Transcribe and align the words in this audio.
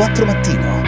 4 0.00 0.24
Mattino. 0.24 0.82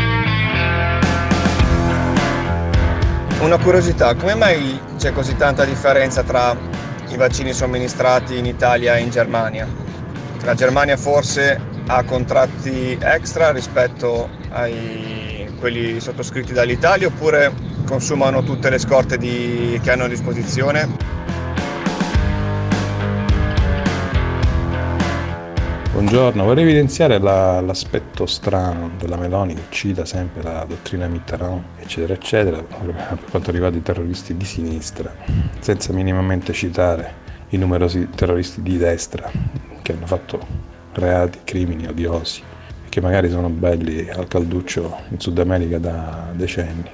Una 3.41 3.59
curiosità, 3.59 4.15
come 4.15 4.35
mai 4.35 4.81
c'è 4.97 5.13
così 5.13 5.37
tanta 5.37 5.67
differenza 5.67 6.23
tra 6.23 6.57
i 7.09 7.17
vaccini 7.19 7.53
somministrati 7.53 8.39
in 8.39 8.47
Italia 8.47 8.97
e 8.97 9.03
in 9.03 9.11
Germania? 9.11 9.69
La 10.45 10.55
Germania 10.55 10.97
forse 10.97 11.61
ha 11.89 12.03
contratti 12.05 12.97
extra 13.03 13.53
rispetto 13.53 14.31
ai 14.49 15.53
quelli 15.59 16.01
sottoscritti 16.01 16.55
dall'Italia 16.55 17.09
oppure 17.09 17.53
consumano 17.85 18.43
tutte 18.43 18.71
le 18.71 18.79
scorte 18.79 19.19
di, 19.19 19.79
che 19.83 19.91
hanno 19.91 20.05
a 20.05 20.09
disposizione? 20.09 20.89
Buongiorno, 26.03 26.43
vorrei 26.43 26.65
evidenziare 26.65 27.21
la, 27.21 27.61
l'aspetto 27.61 28.27
strano 28.27 28.91
della 28.99 29.17
Meloni 29.17 29.55
che 29.55 29.63
cita 29.69 30.05
sempre 30.05 30.43
la 30.43 30.65
dottrina 30.67 31.07
Mitterrand, 31.07 31.63
eccetera, 31.79 32.15
eccetera, 32.15 32.61
per 32.61 33.19
quanto 33.31 33.53
riguarda 33.53 33.79
i 33.79 33.83
terroristi 33.83 34.37
di 34.37 34.45
sinistra, 34.45 35.15
senza 35.61 35.93
minimamente 35.93 36.53
citare 36.53 37.15
i 37.51 37.57
numerosi 37.57 38.09
terroristi 38.17 38.63
di 38.63 38.79
destra 38.79 39.31
che 39.81 39.93
hanno 39.93 40.07
fatto 40.07 40.41
reati, 40.95 41.39
crimini 41.45 41.87
odiosi 41.87 42.43
e 42.85 42.89
che 42.89 43.01
magari 43.01 43.31
sono 43.31 43.49
belli 43.49 44.11
al 44.11 44.27
calduccio 44.27 45.03
in 45.11 45.21
Sud 45.21 45.39
America 45.39 45.79
da 45.79 46.31
decenni. 46.33 46.91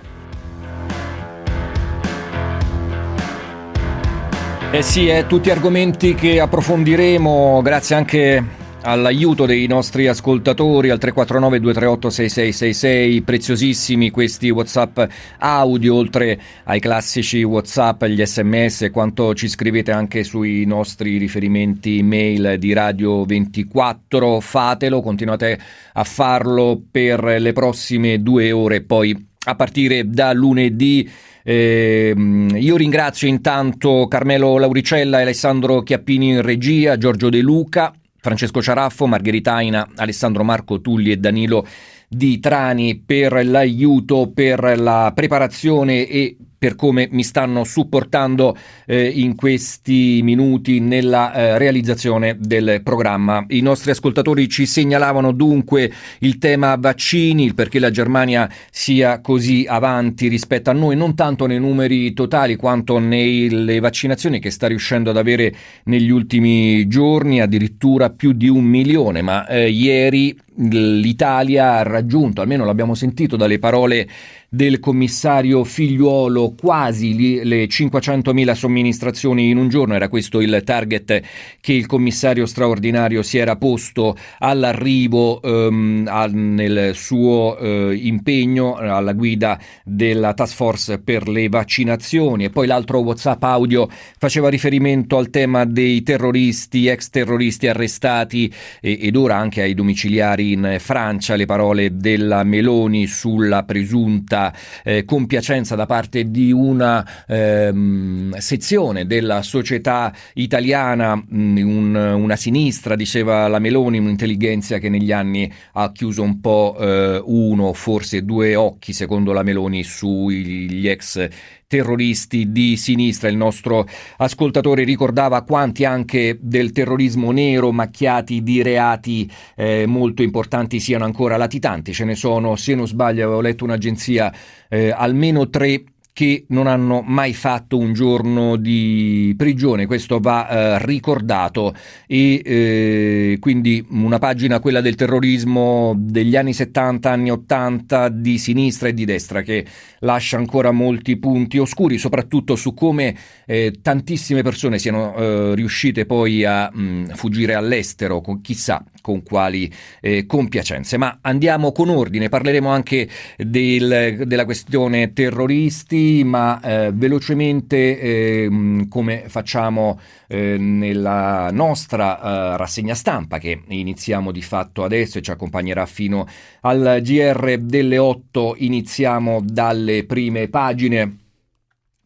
Eh 4.70 4.82
sì, 4.82 5.08
eh, 5.08 5.26
tutti 5.26 5.48
argomenti 5.48 6.14
che 6.14 6.40
approfondiremo 6.40 7.62
grazie 7.62 7.96
anche 7.96 8.66
all'aiuto 8.82 9.44
dei 9.44 9.66
nostri 9.66 10.06
ascoltatori 10.06 10.90
al 10.90 10.98
349 10.98 11.60
238 11.60 12.10
6666 12.10 13.22
preziosissimi 13.22 14.10
questi 14.10 14.50
whatsapp 14.50 15.00
audio 15.38 15.94
oltre 15.94 16.38
ai 16.64 16.78
classici 16.80 17.42
whatsapp 17.42 18.04
gli 18.04 18.24
sms 18.24 18.90
quanto 18.92 19.34
ci 19.34 19.48
scrivete 19.48 19.90
anche 19.90 20.22
sui 20.22 20.64
nostri 20.64 21.18
riferimenti 21.18 22.02
mail 22.02 22.56
di 22.58 22.72
Radio 22.72 23.24
24 23.24 24.40
fatelo 24.40 25.02
continuate 25.02 25.58
a 25.92 26.04
farlo 26.04 26.80
per 26.90 27.22
le 27.24 27.52
prossime 27.52 28.22
due 28.22 28.52
ore. 28.52 28.82
Poi 28.82 29.26
a 29.46 29.54
partire 29.54 30.08
da 30.08 30.32
lunedì 30.32 31.08
eh, 31.42 32.14
io 32.14 32.76
ringrazio 32.76 33.26
intanto 33.26 34.06
Carmelo 34.06 34.58
Lauricella 34.58 35.18
Alessandro 35.18 35.82
Chiappini 35.82 36.28
in 36.28 36.42
regia, 36.42 36.98
Giorgio 36.98 37.30
De 37.30 37.40
Luca, 37.40 37.92
Francesco 38.28 38.60
Ciaraffo, 38.60 39.06
Margheritaina, 39.06 39.88
Alessandro 39.96 40.44
Marco 40.44 40.82
Tulli 40.82 41.10
e 41.12 41.16
Danilo 41.16 41.66
Di 42.06 42.38
Trani 42.40 42.98
per 42.98 43.42
l'aiuto, 43.46 44.30
per 44.34 44.78
la 44.78 45.12
preparazione 45.14 46.06
e 46.06 46.36
per 46.58 46.74
come 46.74 47.08
mi 47.10 47.22
stanno 47.22 47.62
supportando 47.64 48.56
eh, 48.86 49.06
in 49.06 49.36
questi 49.36 50.20
minuti 50.22 50.80
nella 50.80 51.32
eh, 51.32 51.58
realizzazione 51.58 52.36
del 52.38 52.80
programma. 52.82 53.44
I 53.48 53.60
nostri 53.60 53.92
ascoltatori 53.92 54.48
ci 54.48 54.66
segnalavano 54.66 55.32
dunque 55.32 55.90
il 56.20 56.38
tema 56.38 56.74
vaccini, 56.76 57.44
il 57.44 57.54
perché 57.54 57.78
la 57.78 57.90
Germania 57.90 58.50
sia 58.70 59.20
così 59.20 59.66
avanti 59.68 60.26
rispetto 60.28 60.70
a 60.70 60.72
noi, 60.72 60.96
non 60.96 61.14
tanto 61.14 61.46
nei 61.46 61.60
numeri 61.60 62.12
totali 62.12 62.56
quanto 62.56 62.98
nelle 62.98 63.78
vaccinazioni 63.78 64.40
che 64.40 64.50
sta 64.50 64.66
riuscendo 64.66 65.10
ad 65.10 65.16
avere 65.16 65.54
negli 65.84 66.10
ultimi 66.10 66.88
giorni, 66.88 67.40
addirittura 67.40 68.10
più 68.10 68.32
di 68.32 68.48
un 68.48 68.64
milione, 68.64 69.22
ma 69.22 69.46
eh, 69.46 69.70
ieri 69.70 70.36
l'Italia 70.60 71.74
ha 71.74 71.82
raggiunto, 71.82 72.40
almeno 72.40 72.64
l'abbiamo 72.64 72.94
sentito 72.94 73.36
dalle 73.36 73.60
parole 73.60 74.08
del 74.48 74.80
commissario 74.80 75.62
Figliuolo 75.62 76.47
quasi 76.54 77.42
le 77.44 77.66
500.000 77.66 78.52
somministrazioni 78.52 79.50
in 79.50 79.56
un 79.56 79.68
giorno, 79.68 79.94
era 79.94 80.08
questo 80.08 80.40
il 80.40 80.62
target 80.64 81.22
che 81.60 81.72
il 81.72 81.86
commissario 81.86 82.46
straordinario 82.46 83.22
si 83.22 83.38
era 83.38 83.56
posto 83.56 84.16
all'arrivo 84.38 85.40
ehm, 85.42 86.06
al, 86.08 86.32
nel 86.32 86.94
suo 86.94 87.58
eh, 87.58 87.94
impegno 87.94 88.76
alla 88.76 89.12
guida 89.12 89.58
della 89.84 90.34
task 90.34 90.54
force 90.54 90.98
per 90.98 91.28
le 91.28 91.48
vaccinazioni. 91.48 92.44
E 92.44 92.50
poi 92.50 92.66
l'altro 92.66 93.00
WhatsApp 93.00 93.42
audio 93.42 93.88
faceva 94.18 94.48
riferimento 94.48 95.16
al 95.16 95.30
tema 95.30 95.64
dei 95.64 96.02
terroristi, 96.02 96.86
ex 96.86 97.10
terroristi 97.10 97.66
arrestati 97.66 98.52
e, 98.80 98.98
ed 99.02 99.16
ora 99.16 99.36
anche 99.36 99.62
ai 99.62 99.74
domiciliari 99.74 100.52
in 100.52 100.76
Francia, 100.78 101.36
le 101.36 101.46
parole 101.46 101.96
della 101.96 102.44
Meloni 102.44 103.06
sulla 103.06 103.64
presunta 103.64 104.52
eh, 104.84 105.04
compiacenza 105.04 105.74
da 105.74 105.86
parte 105.86 106.30
di 106.30 106.37
una 106.52 107.06
ehm, 107.26 108.36
sezione 108.38 109.06
della 109.06 109.42
società 109.42 110.12
italiana, 110.34 111.16
mh, 111.16 111.58
un, 111.58 111.94
una 111.94 112.36
sinistra, 112.36 112.96
diceva 112.96 113.48
la 113.48 113.58
Meloni, 113.58 113.98
un'intelligenza 113.98 114.78
che 114.78 114.88
negli 114.88 115.12
anni 115.12 115.50
ha 115.72 115.92
chiuso 115.92 116.22
un 116.22 116.40
po' 116.40 116.76
eh, 116.78 117.22
uno, 117.24 117.72
forse 117.72 118.24
due 118.24 118.54
occhi, 118.54 118.92
secondo 118.92 119.32
la 119.32 119.42
Meloni, 119.42 119.82
sugli 119.82 120.88
ex 120.88 121.28
terroristi 121.68 122.50
di 122.50 122.76
sinistra. 122.76 123.28
Il 123.28 123.36
nostro 123.36 123.86
ascoltatore 124.16 124.82
ricordava 124.82 125.42
quanti 125.42 125.84
anche 125.84 126.38
del 126.40 126.72
terrorismo 126.72 127.30
nero 127.30 127.70
macchiati 127.70 128.42
di 128.42 128.62
reati 128.62 129.30
eh, 129.54 129.84
molto 129.86 130.22
importanti 130.22 130.80
siano 130.80 131.04
ancora 131.04 131.36
latitanti. 131.36 131.92
Ce 131.92 132.04
ne 132.04 132.16
sono, 132.16 132.56
se 132.56 132.74
non 132.74 132.88
sbaglio, 132.88 133.24
avevo 133.24 133.40
letto 133.42 133.64
un'agenzia, 133.64 134.32
eh, 134.68 134.90
almeno 134.90 135.48
tre 135.50 135.84
che 136.18 136.46
non 136.48 136.66
hanno 136.66 137.00
mai 137.00 137.32
fatto 137.32 137.78
un 137.78 137.92
giorno 137.92 138.56
di 138.56 139.32
prigione, 139.36 139.86
questo 139.86 140.18
va 140.18 140.48
eh, 140.48 140.84
ricordato 140.84 141.72
e 142.08 142.42
eh, 142.44 143.36
quindi 143.38 143.86
una 143.90 144.18
pagina 144.18 144.58
quella 144.58 144.80
del 144.80 144.96
terrorismo 144.96 145.94
degli 145.96 146.34
anni 146.34 146.54
70, 146.54 147.08
anni 147.08 147.30
80 147.30 148.08
di 148.08 148.36
sinistra 148.36 148.88
e 148.88 148.94
di 148.94 149.04
destra 149.04 149.42
che 149.42 149.64
lascia 150.00 150.36
ancora 150.36 150.72
molti 150.72 151.18
punti 151.18 151.58
oscuri, 151.58 151.98
soprattutto 151.98 152.56
su 152.56 152.74
come 152.74 153.16
eh, 153.46 153.78
tantissime 153.80 154.42
persone 154.42 154.80
siano 154.80 155.14
eh, 155.14 155.54
riuscite 155.54 156.04
poi 156.04 156.44
a 156.44 156.68
mh, 156.72 156.82
mm, 156.82 157.04
fuggire 157.10 157.54
all'estero, 157.54 158.20
con, 158.20 158.40
chissà 158.40 158.84
con 159.00 159.22
quali 159.22 159.72
eh, 160.00 160.26
compiacenze. 160.26 160.96
Ma 160.96 161.18
andiamo 161.22 161.70
con 161.70 161.90
ordine, 161.90 162.28
parleremo 162.28 162.68
anche 162.68 163.08
del, 163.36 164.24
della 164.26 164.44
questione 164.44 165.12
terroristi, 165.12 166.07
ma 166.24 166.60
eh, 166.60 166.90
velocemente 166.92 167.98
eh, 167.98 168.86
come 168.88 169.24
facciamo 169.28 170.00
eh, 170.26 170.56
nella 170.58 171.50
nostra 171.52 172.20
eh, 172.20 172.56
rassegna 172.56 172.94
stampa 172.94 173.38
che 173.38 173.62
iniziamo 173.66 174.30
di 174.32 174.42
fatto 174.42 174.84
adesso 174.84 175.18
e 175.18 175.22
ci 175.22 175.30
accompagnerà 175.30 175.86
fino 175.86 176.26
al 176.62 177.00
GR 177.02 177.58
delle 177.58 177.98
8, 177.98 178.56
iniziamo 178.58 179.40
dalle 179.42 180.04
prime 180.04 180.48
pagine 180.48 181.27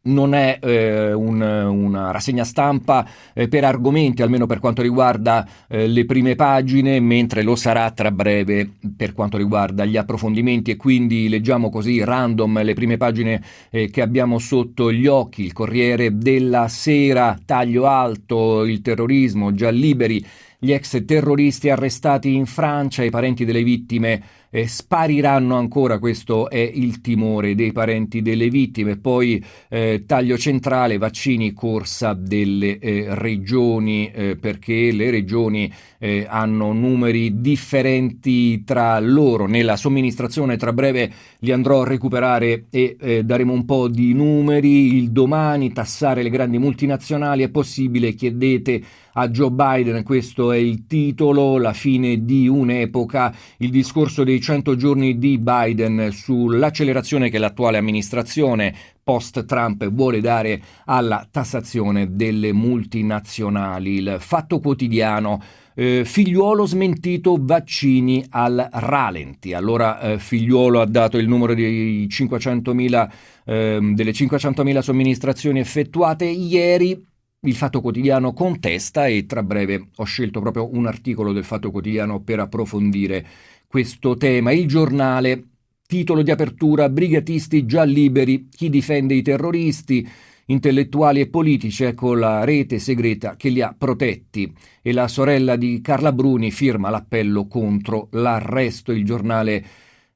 non 0.04 0.34
è 0.34 0.58
eh, 0.60 1.12
un, 1.12 1.40
una 1.40 2.10
rassegna 2.10 2.44
stampa 2.44 3.06
eh, 3.32 3.48
per 3.48 3.64
argomenti, 3.64 4.22
almeno 4.22 4.46
per 4.46 4.58
quanto 4.58 4.82
riguarda 4.82 5.46
eh, 5.68 5.86
le 5.86 6.04
prime 6.04 6.34
pagine, 6.34 6.98
mentre 7.00 7.42
lo 7.42 7.54
sarà 7.54 7.90
tra 7.90 8.10
breve 8.10 8.68
per 8.96 9.12
quanto 9.12 9.36
riguarda 9.36 9.84
gli 9.84 9.96
approfondimenti. 9.96 10.72
E 10.72 10.76
quindi 10.76 11.28
leggiamo 11.28 11.70
così 11.70 12.02
random 12.02 12.62
le 12.62 12.74
prime 12.74 12.96
pagine 12.96 13.42
eh, 13.70 13.90
che 13.90 14.00
abbiamo 14.00 14.38
sotto 14.38 14.92
gli 14.92 15.06
occhi, 15.06 15.44
il 15.44 15.52
Corriere 15.52 16.16
della 16.16 16.68
Sera, 16.68 17.38
taglio 17.44 17.86
alto, 17.86 18.64
il 18.64 18.80
terrorismo, 18.80 19.54
già 19.54 19.70
liberi 19.70 20.24
gli 20.64 20.70
ex 20.70 21.04
terroristi 21.04 21.70
arrestati 21.70 22.34
in 22.34 22.46
Francia, 22.46 23.02
i 23.02 23.10
parenti 23.10 23.44
delle 23.44 23.64
vittime 23.64 24.22
eh, 24.54 24.68
spariranno 24.68 25.56
ancora, 25.56 25.98
questo 25.98 26.50
è 26.50 26.58
il 26.58 27.00
timore 27.00 27.54
dei 27.54 27.72
parenti 27.72 28.20
delle 28.20 28.50
vittime. 28.50 28.98
Poi 28.98 29.42
eh, 29.70 30.04
taglio 30.06 30.36
centrale, 30.36 30.98
vaccini, 30.98 31.54
corsa 31.54 32.12
delle 32.12 32.78
eh, 32.78 33.06
regioni, 33.14 34.10
eh, 34.12 34.36
perché 34.36 34.92
le 34.92 35.10
regioni 35.10 35.72
eh, 35.98 36.26
hanno 36.28 36.72
numeri 36.72 37.40
differenti 37.40 38.62
tra 38.62 39.00
loro. 39.00 39.46
Nella 39.46 39.76
somministrazione 39.76 40.58
tra 40.58 40.74
breve 40.74 41.10
li 41.38 41.50
andrò 41.50 41.80
a 41.80 41.88
recuperare 41.88 42.66
e 42.68 42.96
eh, 43.00 43.24
daremo 43.24 43.54
un 43.54 43.64
po' 43.64 43.88
di 43.88 44.12
numeri. 44.12 44.96
Il 44.96 45.12
domani 45.12 45.72
tassare 45.72 46.22
le 46.22 46.28
grandi 46.28 46.58
multinazionali 46.58 47.42
è 47.42 47.48
possibile, 47.48 48.12
chiedete 48.12 48.82
a 49.14 49.28
Joe 49.28 49.50
Biden, 49.50 50.02
questo 50.02 50.52
è 50.52 50.56
il 50.56 50.86
titolo, 50.86 51.58
la 51.58 51.72
fine 51.72 52.24
di 52.24 52.48
un'epoca, 52.48 53.34
il 53.58 53.70
discorso 53.70 54.24
dei 54.24 54.40
100 54.40 54.76
giorni 54.76 55.18
di 55.18 55.38
Biden 55.38 56.10
sull'accelerazione 56.12 57.28
che 57.28 57.38
l'attuale 57.38 57.78
amministrazione 57.78 58.74
post-Trump 59.02 59.90
vuole 59.90 60.20
dare 60.20 60.60
alla 60.84 61.26
tassazione 61.30 62.14
delle 62.14 62.52
multinazionali. 62.52 63.94
Il 63.94 64.16
fatto 64.20 64.60
quotidiano 64.60 65.40
eh, 65.74 66.04
figliuolo 66.04 66.66
smentito 66.66 67.36
vaccini 67.40 68.24
al 68.30 68.68
ralenti. 68.72 69.52
Allora 69.52 70.00
eh, 70.00 70.18
figliuolo 70.18 70.80
ha 70.80 70.86
dato 70.86 71.18
il 71.18 71.28
numero 71.28 71.54
500.000, 71.54 73.10
eh, 73.44 73.78
delle 73.94 74.10
500.000 74.10 74.78
somministrazioni 74.78 75.60
effettuate 75.60 76.26
ieri. 76.26 77.10
Il 77.44 77.56
Fatto 77.56 77.80
Quotidiano 77.80 78.32
contesta 78.32 79.08
e 79.08 79.26
tra 79.26 79.42
breve 79.42 79.88
ho 79.96 80.04
scelto 80.04 80.38
proprio 80.38 80.72
un 80.76 80.86
articolo 80.86 81.32
del 81.32 81.42
Fatto 81.42 81.72
Quotidiano 81.72 82.20
per 82.20 82.38
approfondire 82.38 83.26
questo 83.66 84.16
tema. 84.16 84.52
Il 84.52 84.68
giornale, 84.68 85.42
titolo 85.84 86.22
di 86.22 86.30
apertura, 86.30 86.88
Brigatisti 86.88 87.66
già 87.66 87.82
liberi, 87.82 88.46
chi 88.48 88.70
difende 88.70 89.14
i 89.14 89.22
terroristi, 89.22 90.08
intellettuali 90.46 91.18
e 91.18 91.28
politici, 91.28 91.82
ecco 91.82 92.14
la 92.14 92.44
rete 92.44 92.78
segreta 92.78 93.34
che 93.34 93.48
li 93.48 93.60
ha 93.60 93.74
protetti 93.76 94.54
e 94.80 94.92
la 94.92 95.08
sorella 95.08 95.56
di 95.56 95.80
Carla 95.80 96.12
Bruni 96.12 96.52
firma 96.52 96.90
l'appello 96.90 97.48
contro 97.48 98.06
l'arresto. 98.12 98.92
Il 98.92 99.04
giornale 99.04 99.64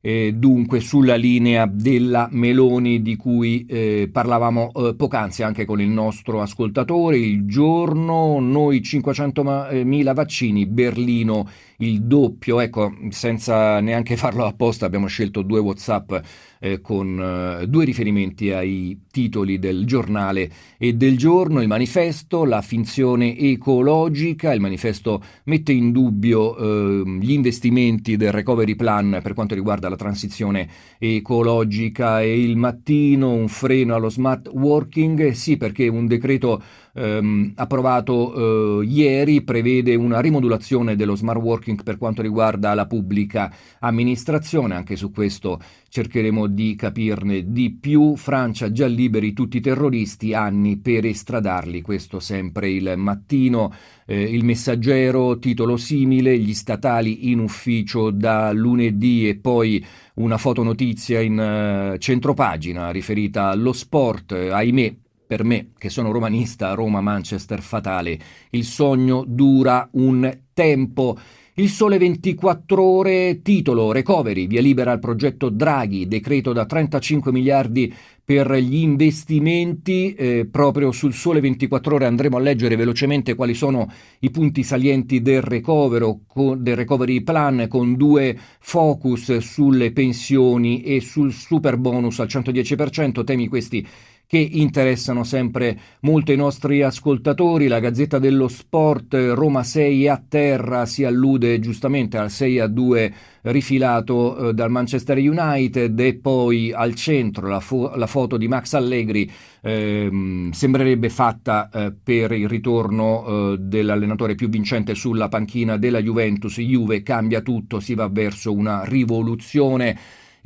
eh, 0.07 0.35
dunque 0.37 0.79
sulla 0.79 1.17
linea 1.17 1.67
della 1.67 2.29
Meloni 2.31 3.03
di 3.03 3.17
cui 3.17 3.67
eh, 3.69 4.09
parlavamo 4.13 4.71
eh, 4.73 4.95
poc'anzi 4.95 5.43
anche 5.43 5.65
con 5.65 5.81
il 5.81 5.89
nostro 5.89 6.41
ascoltatore. 6.41 7.19
Il 7.19 7.45
giorno 7.45 8.39
noi 8.39 8.83
500.000 8.83 10.15
vaccini, 10.15 10.65
Berlino 10.67 11.49
il 11.79 12.03
doppio. 12.03 12.61
Ecco, 12.61 12.95
senza 13.11 13.81
neanche 13.81 14.17
farlo 14.19 14.45
apposta 14.45 14.87
abbiamo 14.87 15.07
scelto 15.07 15.43
due 15.43 15.61
WhatsApp 15.61 16.13
eh, 16.61 16.81
con 16.81 17.61
eh, 17.61 17.67
due 17.67 17.85
riferimenti 17.85 18.51
ai 18.51 19.03
titoli 19.11 19.59
del 19.59 19.85
giornale 19.87 20.51
e 20.79 20.95
del 20.95 21.17
giorno, 21.17 21.61
il 21.61 21.69
manifesto, 21.69 22.45
la 22.45 22.63
finzione 22.63 23.37
ecologica, 23.37 24.53
il 24.53 24.61
manifesto 24.61 25.23
mette 25.45 25.73
in 25.73 25.93
dubbio 25.93 26.57
eh, 26.57 27.03
gli 27.21 27.33
investimenti 27.33 28.17
del 28.17 28.33
recovery 28.33 28.75
plan 28.75 29.21
per 29.23 29.35
quanto 29.35 29.55
riguarda 29.55 29.89
la 29.89 29.97
transizione 29.97 30.69
ecologica 30.99 32.21
e 32.21 32.43
il 32.43 32.57
mattino 32.57 33.33
un 33.33 33.49
freno 33.49 33.95
allo 33.95 34.11
smart 34.11 34.49
working, 34.53 35.31
sì 35.31 35.57
perché 35.57 35.89
un 35.89 36.07
decreto 36.07 36.63
ehm, 36.97 37.53
approvato 37.57 38.81
eh, 38.81 38.87
ieri 38.87 39.43
prevede 39.43 39.95
una 39.95 40.21
rimodulazione 40.21 40.97
dello 40.97 41.15
smart 41.15 41.41
working 41.41 41.83
per 41.83 41.99
quanto 41.99 42.23
riguarda 42.23 42.75
la 42.75 42.87
pubblica 42.87 43.53
amministrazione, 43.81 44.75
anche 44.75 44.97
su 44.97 45.11
questo 45.11 45.61
cercheremo 45.89 46.47
di 46.47 46.75
capirne 46.75 47.53
di 47.53 47.71
più. 47.71 48.17
Francia 48.17 48.73
già 48.73 48.87
liberi 48.87 49.33
tutti 49.33 49.59
i 49.59 49.61
terroristi, 49.61 50.35
anni 50.35 50.79
per 50.79 51.05
estradarli, 51.05 51.83
questo 51.83 52.19
sempre 52.19 52.71
il 52.71 52.95
mattino. 52.97 53.73
Eh, 54.09 54.23
il 54.23 54.45
messaggero, 54.45 55.39
titolo 55.39 55.77
simile, 55.77 56.39
gli 56.39 56.55
statali 56.55 57.31
in 57.31 57.41
ufficio 57.41 58.11
da 58.11 58.53
lunedì 58.53 59.29
e 59.29 59.37
poi 59.37 59.85
una 60.15 60.39
fotonotizia 60.39 61.21
in 61.21 61.93
uh, 61.95 61.99
centropagina 61.99 62.91
riferita 62.91 63.49
allo 63.49 63.73
sport, 63.73 64.33
ahimè 64.33 64.95
per 65.27 65.45
me, 65.45 65.71
che 65.77 65.89
sono 65.89 66.13
romanista, 66.13 66.75
Roma-Manchester 66.75 67.61
fatale. 67.61 68.19
Il 68.51 68.65
sogno 68.65 69.25
dura 69.27 69.89
un 69.93 70.39
tempo. 70.53 71.19
Il 71.59 71.71
Sole 71.71 71.97
24 71.97 72.83
ore, 72.83 73.41
titolo 73.41 73.91
Recovery, 73.91 74.47
via 74.47 74.61
libera 74.61 74.93
al 74.93 74.99
progetto 74.99 75.49
Draghi, 75.49 76.07
decreto 76.07 76.53
da 76.53 76.67
35 76.67 77.33
miliardi 77.33 77.91
per 78.23 78.53
gli 78.57 78.77
investimenti. 78.77 80.13
Eh, 80.13 80.47
proprio 80.51 80.93
sul 80.93 81.15
Sole 81.15 81.41
24 81.41 81.95
ore 81.95 82.05
andremo 82.05 82.37
a 82.37 82.41
leggere 82.41 82.77
velocemente 82.77 83.35
quali 83.35 83.55
sono 83.55 83.91
i 84.19 84.31
punti 84.31 84.63
salienti 84.63 85.23
del, 85.23 85.41
recovero, 85.41 86.21
del 86.59 86.77
recovery 86.77 87.23
plan 87.23 87.69
con 87.71 87.97
due 87.97 88.39
focus 88.59 89.39
sulle 89.39 89.93
pensioni 89.93 90.83
e 90.83 91.01
sul 91.01 91.33
super 91.33 91.79
bonus 91.79 92.21
al 92.21 92.27
110%, 92.27 93.25
temi 93.25 93.49
questi 93.49 93.87
che 94.27 94.39
interessano 94.39 95.23
sempre 95.23 95.79
molto 96.01 96.33
i 96.33 96.37
nostri 96.37 96.83
ascoltatori. 96.83 97.69
La 97.69 97.79
Gazzetta 97.79 98.19
dello 98.19 98.49
Sport 98.49 99.15
Roma 99.35 99.63
6 99.63 100.09
a 100.09 100.23
terra 100.29 100.85
si 100.85 101.05
allude 101.05 101.61
giustamente 101.61 102.19
al 102.19 102.31
6 102.31 102.59
a 102.59 102.67
2 102.67 103.15
rifilato 103.43 104.49
eh, 104.49 104.55
dal 104.55 104.71
Manchester 104.71 105.19
United 105.19 105.99
e 106.01 106.15
poi 106.17 106.73
al 106.73 106.95
centro 106.95 107.47
la, 107.47 107.61
fo- 107.61 107.95
la 107.95 108.09
foto 108.09 108.37
di 108.37 108.49
Max 108.49 108.73
Allegri 108.73 109.31
ehm, 109.63 110.51
sembrerebbe 110.51 111.09
fatta 111.09 111.71
eh, 111.73 111.93
per 111.93 112.33
il 112.33 112.49
ritorno 112.49 113.53
eh, 113.53 113.57
dell'allenatore 113.61 114.35
più 114.35 114.49
vincente 114.49 114.97
sulla 114.97 115.29
panchina 115.29 115.77
della 115.77 116.03
Juventus. 116.03 116.59
Juve 116.59 117.05
cambia 117.05 117.43
tutto, 117.43 117.79
si 117.79 117.95
va 117.95 118.09
verso 118.09 118.53
una 118.53 118.83
rivoluzione 118.85 119.97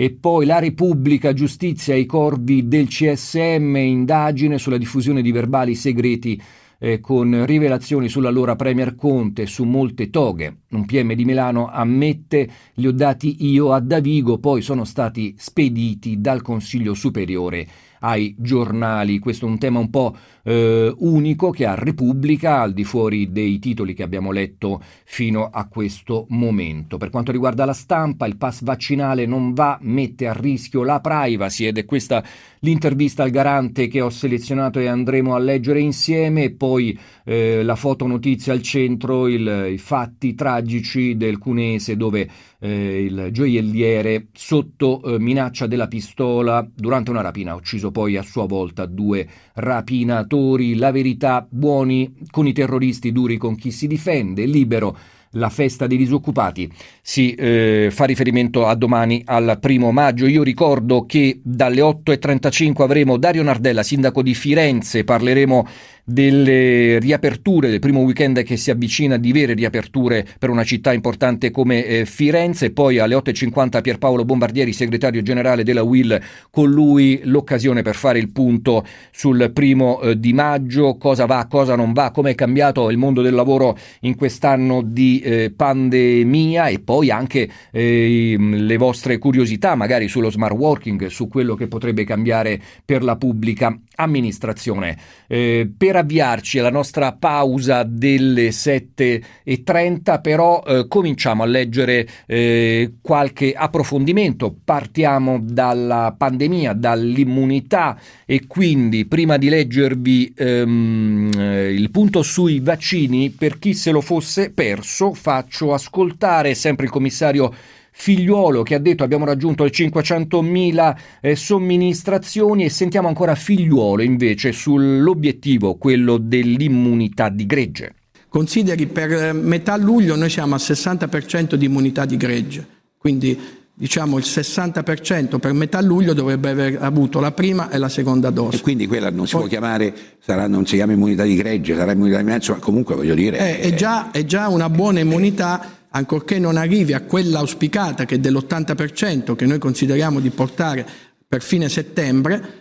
e 0.01 0.13
poi 0.13 0.47
la 0.47 0.59
Repubblica, 0.59 1.35
giustizia 1.35 1.95
i 1.95 2.07
corvi 2.07 2.67
del 2.67 2.89
CSM, 2.89 3.77
indagine 3.77 4.57
sulla 4.57 4.79
diffusione 4.79 5.21
di 5.21 5.31
verbali 5.31 5.75
segreti 5.75 6.41
eh, 6.79 7.01
con 7.01 7.45
rivelazioni 7.45 8.09
sull'allora 8.09 8.57
Premier 8.57 8.95
Conte 8.95 9.45
su 9.45 9.65
molte 9.65 10.09
toghe. 10.09 10.61
Un 10.71 10.87
PM 10.87 11.13
di 11.13 11.27
Milano 11.27 11.69
ammette 11.69 12.49
li 12.77 12.87
ho 12.87 12.93
dati 12.93 13.45
io 13.45 13.75
a 13.75 13.81
Davigo, 13.81 14.39
poi 14.39 14.63
sono 14.63 14.85
stati 14.85 15.35
spediti 15.37 16.19
dal 16.19 16.41
Consiglio 16.41 16.95
Superiore 16.95 17.69
ai 17.99 18.35
giornali. 18.39 19.19
Questo 19.19 19.45
è 19.45 19.49
un 19.51 19.59
tema 19.59 19.81
un 19.81 19.91
po' 19.91 20.17
eh, 20.43 20.93
unico 20.99 21.51
che 21.51 21.67
ha 21.67 21.75
Repubblica 21.75 22.61
al 22.61 22.73
di 22.73 22.85
fuori 22.85 23.31
dei 23.31 23.59
titoli 23.59 23.95
che 23.95 24.03
abbiamo 24.03 24.33
letto 24.33 24.83
fino 25.05 25.49
a 25.51 25.67
questo 25.67 26.27
momento. 26.31 26.97
Per 26.97 27.11
quanto 27.11 27.33
riguarda 27.33 27.65
la 27.65 27.73
stampa, 27.73 28.27
il 28.27 28.37
pass 28.37 28.63
vaccinale 28.63 29.27
non 29.27 29.53
va, 29.53 29.79
mette 29.83 30.27
a 30.27 30.33
rischio 30.33 30.83
la 30.83 31.01
privacy 31.01 31.67
ed 31.67 31.79
è 31.79 31.85
questa 31.85 32.23
l'intervista 32.61 33.23
al 33.23 33.31
garante 33.31 33.89
che 33.89 34.01
ho 34.01 34.11
selezionato 34.11 34.79
e 34.81 34.87
andremo 34.87 35.35
a 35.35 35.39
leggere 35.39 35.81
insieme 35.81 36.45
e 36.45 36.51
poi 36.51 36.99
eh, 37.25 37.63
la 37.63 37.75
fotonotizia 37.75 38.53
al 38.53 38.61
centro, 38.61 39.29
il, 39.29 39.69
i 39.73 39.79
fatti 39.79 40.35
tragici 40.35 41.17
del 41.17 41.39
Cunese 41.39 41.97
dove 41.97 42.29
eh, 42.59 43.05
il 43.05 43.29
gioielliere 43.33 44.27
sotto 44.33 45.03
eh, 45.03 45.19
minaccia 45.19 45.67
della 45.67 45.89
pistola 45.89 46.67
durante 46.75 47.11
una 47.11 47.23
rapina 47.23 47.53
ha 47.53 47.55
ucciso 47.55 47.91
poi 47.91 48.17
a 48.17 48.23
sua 48.23 48.47
volta 48.47 48.85
due 48.87 49.27
rapinatori. 49.55 50.39
La 50.77 50.91
verità, 50.91 51.47
buoni 51.49 52.13
con 52.31 52.47
i 52.47 52.53
terroristi, 52.53 53.13
duri 53.13 53.37
con 53.37 53.57
chi 53.57 53.71
si 53.71 53.87
difende, 53.87 54.45
libero 54.45 54.97
la 55.35 55.49
festa 55.49 55.87
dei 55.87 55.97
disoccupati 55.97 56.69
si 57.01 57.35
eh, 57.35 57.89
fa 57.93 58.05
riferimento 58.05 58.67
a 58.67 58.75
domani 58.75 59.23
al 59.25 59.59
primo 59.61 59.93
maggio. 59.93 60.27
Io 60.27 60.43
ricordo 60.43 61.07
che 61.07 61.41
dalle 61.43 61.81
8.35 61.83 62.83
avremo 62.83 63.17
Dario 63.17 63.43
Nardella, 63.43 63.83
sindaco 63.83 64.23
di 64.23 64.35
Firenze, 64.35 65.05
parleremo 65.05 65.69
delle 66.05 66.99
riaperture 66.99 67.71
del 67.71 67.79
primo 67.79 68.01
weekend 68.01 68.43
che 68.43 68.57
si 68.57 68.71
avvicina 68.71 69.17
di 69.17 69.33
vere 69.33 69.55
riaperture 69.55 70.27
per 70.39 70.51
una 70.51 70.65
città 70.65 70.93
importante 70.93 71.51
come 71.51 71.85
eh, 71.85 72.05
Firenze, 72.07 72.73
poi 72.73 72.99
alle 72.99 73.15
8.50 73.15 73.81
Pierpaolo 73.81 74.25
Bombardieri, 74.25 74.73
segretario 74.73 75.23
generale 75.23 75.63
della 75.63 75.83
WIL, 75.83 76.21
con 76.51 76.71
lui 76.71 77.21
l'occasione 77.25 77.83
per 77.83 77.95
fare 77.95 78.19
il 78.19 78.31
punto 78.33 78.85
sul 79.11 79.51
primo 79.53 80.01
eh, 80.01 80.19
di 80.19 80.33
maggio, 80.33 80.97
cosa 80.97 81.27
va, 81.27 81.47
cosa 81.49 81.77
non 81.77 81.93
va, 81.93 82.11
come 82.11 82.31
è 82.31 82.35
cambiato 82.35 82.91
il 82.91 82.99
mondo 82.99 83.23
del 83.23 83.35
lavoro 83.35 83.77
in 84.01 84.17
quest'anno 84.17 84.83
di 84.83 85.21
eh, 85.21 85.53
pandemia 85.55 86.67
e 86.67 86.81
poi 86.81 87.11
anche 87.11 87.49
eh, 87.71 88.37
le 88.39 88.77
vostre 88.77 89.19
curiosità 89.19 89.75
magari 89.75 90.09
sullo 90.09 90.31
smart 90.31 90.57
working, 90.57 91.07
su 91.07 91.29
quello 91.29 91.55
che 91.55 91.69
potrebbe 91.69 92.05
cambiare 92.05 92.61
per 92.85 93.03
la 93.03 93.17
pubblica 93.17 93.77
amministrazione. 93.97 94.97
Eh, 95.27 95.71
per 95.77 95.97
avviarci 96.01 96.59
alla 96.59 96.71
nostra 96.71 97.13
pausa 97.13 97.83
delle 97.85 98.49
7.30 98.49 100.21
però 100.21 100.63
eh, 100.67 100.87
cominciamo 100.89 101.43
a 101.43 101.47
leggere 101.47 102.07
eh, 102.27 102.95
qualche 103.01 103.53
approfondimento. 103.53 104.55
Partiamo 104.65 105.39
dalla 105.41 106.15
pandemia, 106.17 106.73
dall'immunità 106.73 107.99
e 108.27 108.47
quindi 108.47 109.07
prima 109.07 109.37
di 109.37 109.49
leggervi 109.49 110.35
ehm, 110.37 111.31
eh, 111.37 111.73
il 111.73 111.91
punto 111.91 112.23
sui 112.23 112.61
vaccini, 112.61 113.31
per 113.31 113.59
chi 113.59 113.75
se 113.75 113.91
lo 113.91 114.01
fosse 114.01 114.51
perso, 114.51 115.15
faccio 115.15 115.73
ascoltare 115.73 116.55
sempre 116.55 116.87
il 116.87 116.91
commissario 116.91 117.53
Figliuolo 118.01 118.63
che 118.63 118.75
ha 118.75 118.79
detto 118.79 119.05
abbiamo 119.05 119.27
raggiunto 119.27 119.63
le 119.63 119.71
500.000 119.71 120.97
eh, 121.21 121.37
somministrazioni 121.37 122.65
e 122.65 122.71
sentiamo 122.71 123.09
ancora 123.09 123.35
Figliuolo 123.35 124.01
invece 124.01 124.53
sull'obiettivo, 124.53 125.75
quello 125.75 126.17
dell'immunità 126.17 127.29
di 127.29 127.45
gregge. 127.45 127.95
Consideri 128.27 128.87
per 128.87 129.35
metà 129.35 129.77
luglio 129.77 130.17
noi 130.17 130.31
siamo 130.31 130.55
al 130.55 130.61
60% 130.63 131.57
di 131.57 131.67
immunità 131.67 132.07
di 132.07 132.17
gregge, 132.17 132.67
quindi 132.97 133.39
diciamo 133.75 134.17
il 134.17 134.25
60% 134.27 135.39
per 135.39 135.53
metà 135.53 135.83
luglio 135.83 136.15
dovrebbe 136.15 136.49
aver 136.49 136.79
avuto 136.81 137.21
la 137.21 137.33
prima 137.33 137.69
e 137.71 137.77
la 137.77 137.91
seconda 137.91 138.31
dose. 138.31 138.57
E 138.57 138.61
quindi 138.63 138.87
quella 138.87 139.11
non 139.11 139.27
si 139.27 139.33
Poi, 139.33 139.43
può 139.43 139.51
chiamare, 139.51 139.95
sarà, 140.21 140.47
non 140.47 140.65
si 140.65 140.77
chiama 140.77 140.93
immunità 140.93 141.25
di 141.25 141.35
gregge, 141.35 141.77
sarà 141.77 141.93
immunità 141.93 142.17
di 142.17 142.25
mezzo, 142.25 142.53
ma 142.53 142.61
comunque 142.61 142.95
voglio 142.95 143.15
dire... 143.15 143.37
È, 143.37 143.61
è, 143.61 143.75
già, 143.75 144.11
è 144.11 144.25
già 144.25 144.49
una 144.49 144.71
buona 144.71 145.01
immunità 145.01 145.80
ancorché 145.91 146.39
non 146.39 146.57
arrivi 146.57 146.93
a 146.93 147.03
quella 147.03 147.41
auspicata 147.41 148.05
che 148.05 148.17
è 148.17 148.19
dell'80% 148.19 149.35
che 149.35 149.47
noi 149.47 149.59
consideriamo 149.59 150.21
di 150.21 150.31
portare 150.31 150.87
per 151.27 151.43
fine 151.43 151.69
settembre, 151.69 152.61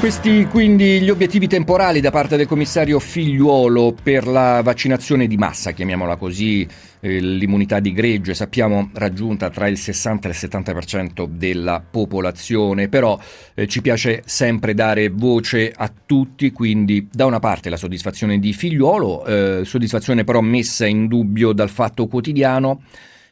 Questi 0.00 0.46
quindi 0.46 1.02
gli 1.02 1.10
obiettivi 1.10 1.46
temporali 1.46 2.00
da 2.00 2.10
parte 2.10 2.38
del 2.38 2.46
commissario 2.46 2.98
Figliuolo 2.98 3.94
per 4.02 4.26
la 4.26 4.62
vaccinazione 4.62 5.26
di 5.26 5.36
massa, 5.36 5.72
chiamiamola 5.72 6.16
così, 6.16 6.66
eh, 7.00 7.18
l'immunità 7.20 7.80
di 7.80 7.92
gregge, 7.92 8.34
sappiamo 8.34 8.90
raggiunta 8.94 9.50
tra 9.50 9.66
il 9.66 9.76
60 9.76 10.28
e 10.28 10.30
il 10.30 10.36
70% 10.38 11.26
della 11.26 11.82
popolazione, 11.88 12.88
però 12.88 13.18
eh, 13.54 13.66
ci 13.66 13.80
piace 13.80 14.22
sempre 14.24 14.74
dare 14.74 15.08
voce 15.08 15.72
a 15.74 15.90
tutti, 16.06 16.52
quindi 16.52 17.08
da 17.10 17.26
una 17.26 17.38
parte 17.40 17.70
la 17.70 17.76
soddisfazione 17.76 18.38
di 18.38 18.52
Figliuolo, 18.52 19.24
eh, 19.24 19.64
soddisfazione 19.64 20.24
però 20.24 20.40
messa 20.40 20.86
in 20.86 21.06
dubbio 21.06 21.52
dal 21.52 21.70
fatto 21.70 22.06
quotidiano 22.06 22.82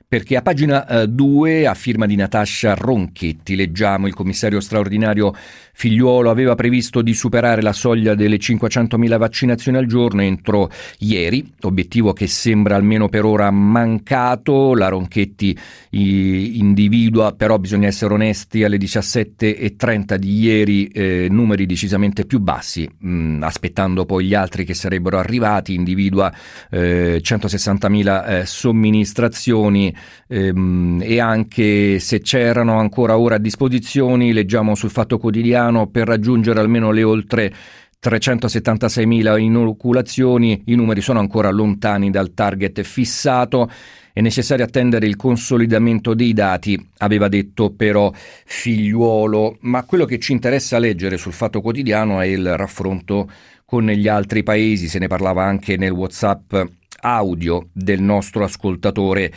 perché 0.09 0.37
a 0.37 0.43
pagina 0.43 1.05
2, 1.07 1.61
eh, 1.61 1.67
a 1.67 1.75
firma 1.75 2.07
di 2.07 2.17
Natascia 2.17 2.75
Ronchetti, 2.75 3.55
leggiamo 3.55 4.07
il 4.07 4.15
commissario 4.15 4.59
straordinario 4.59 5.35
Figliuolo 5.79 6.29
aveva 6.29 6.57
previsto 6.57 7.03
di 7.03 7.15
superare 7.15 7.63
la 7.63 7.73
soglia 7.73 8.17
delle 8.17 8.39
500.000 8.39 9.17
vaccinazioni 9.17 9.79
al 9.79 9.87
giorno 9.87 10.23
entro 10.23 10.71
ieri, 10.99 11.53
obiettivo 11.61 12.13
che 12.13 12.27
sembra 12.27 12.75
almeno 12.75 13.09
per 13.09 13.25
ora 13.25 13.49
mancato. 13.53 14.75
La 14.75 14.89
Ronchetti 14.89 15.57
individua, 15.91 17.33
però 17.33 17.59
bisogna 17.59 17.87
essere 17.87 18.13
onesti, 18.13 18.65
alle 18.65 18.77
17.30 18.77 20.17
di 20.17 20.41
ieri 20.41 20.87
eh, 20.89 21.29
numeri 21.31 21.65
decisamente 21.65 22.25
più 22.25 22.41
bassi, 22.41 22.89
mh, 22.99 23.11
mm, 23.11 23.43
aspettando 23.45 24.05
poi 24.05 24.25
gli 24.25 24.35
altri 24.35 24.65
che 24.65 24.75
sarebbero 24.75 25.17
arrivati, 25.19 25.75
individua 25.75 26.33
eh, 26.71 27.21
160.000 27.23 28.27
eh, 28.27 28.47
somministrazioni 28.47 29.95
ehm, 30.27 31.01
e 31.03 31.21
anche 31.21 31.99
se 31.99 32.21
c'erano 32.21 32.79
ancora 32.79 33.19
ora 33.19 33.37
a 33.37 33.39
disposizione, 33.39 34.33
leggiamo 34.33 34.75
sul 34.75 34.91
Fatto 34.91 35.19
Quotidiano, 35.19 35.89
per 35.89 36.07
raggiungere 36.07 36.61
almeno 36.61 36.91
le 36.91 37.03
oltre 37.03 37.53
376.000 38.01 39.39
inoculazioni, 39.39 40.63
i 40.67 40.75
numeri 40.75 41.01
sono 41.01 41.19
ancora 41.19 41.51
lontani 41.51 42.11
dal 42.11 42.33
target 42.33 42.83
fissato. 42.83 43.71
È 44.13 44.21
necessario 44.21 44.65
attendere 44.65 45.07
il 45.07 45.17
consolidamento 45.17 46.15
dei 46.15 46.33
dati, 46.33 46.89
aveva 46.99 47.29
detto 47.29 47.71
però 47.71 48.13
Figliuolo, 48.15 49.59
ma 49.61 49.85
quello 49.85 50.05
che 50.05 50.19
ci 50.19 50.33
interessa 50.33 50.79
leggere 50.79 51.17
sul 51.17 51.33
Fatto 51.33 51.61
Quotidiano 51.61 52.21
è 52.21 52.27
il 52.27 52.57
raffronto 52.57 53.31
con 53.65 53.87
gli 53.87 54.09
altri 54.09 54.43
paesi, 54.43 54.89
se 54.89 54.99
ne 54.99 55.09
parlava 55.09 55.45
anche 55.45 55.77
nel 55.77 55.91
WhatsApp 55.91 56.55
audio 57.01 57.69
del 57.73 58.01
nostro 58.01 58.43
ascoltatore. 58.43 59.33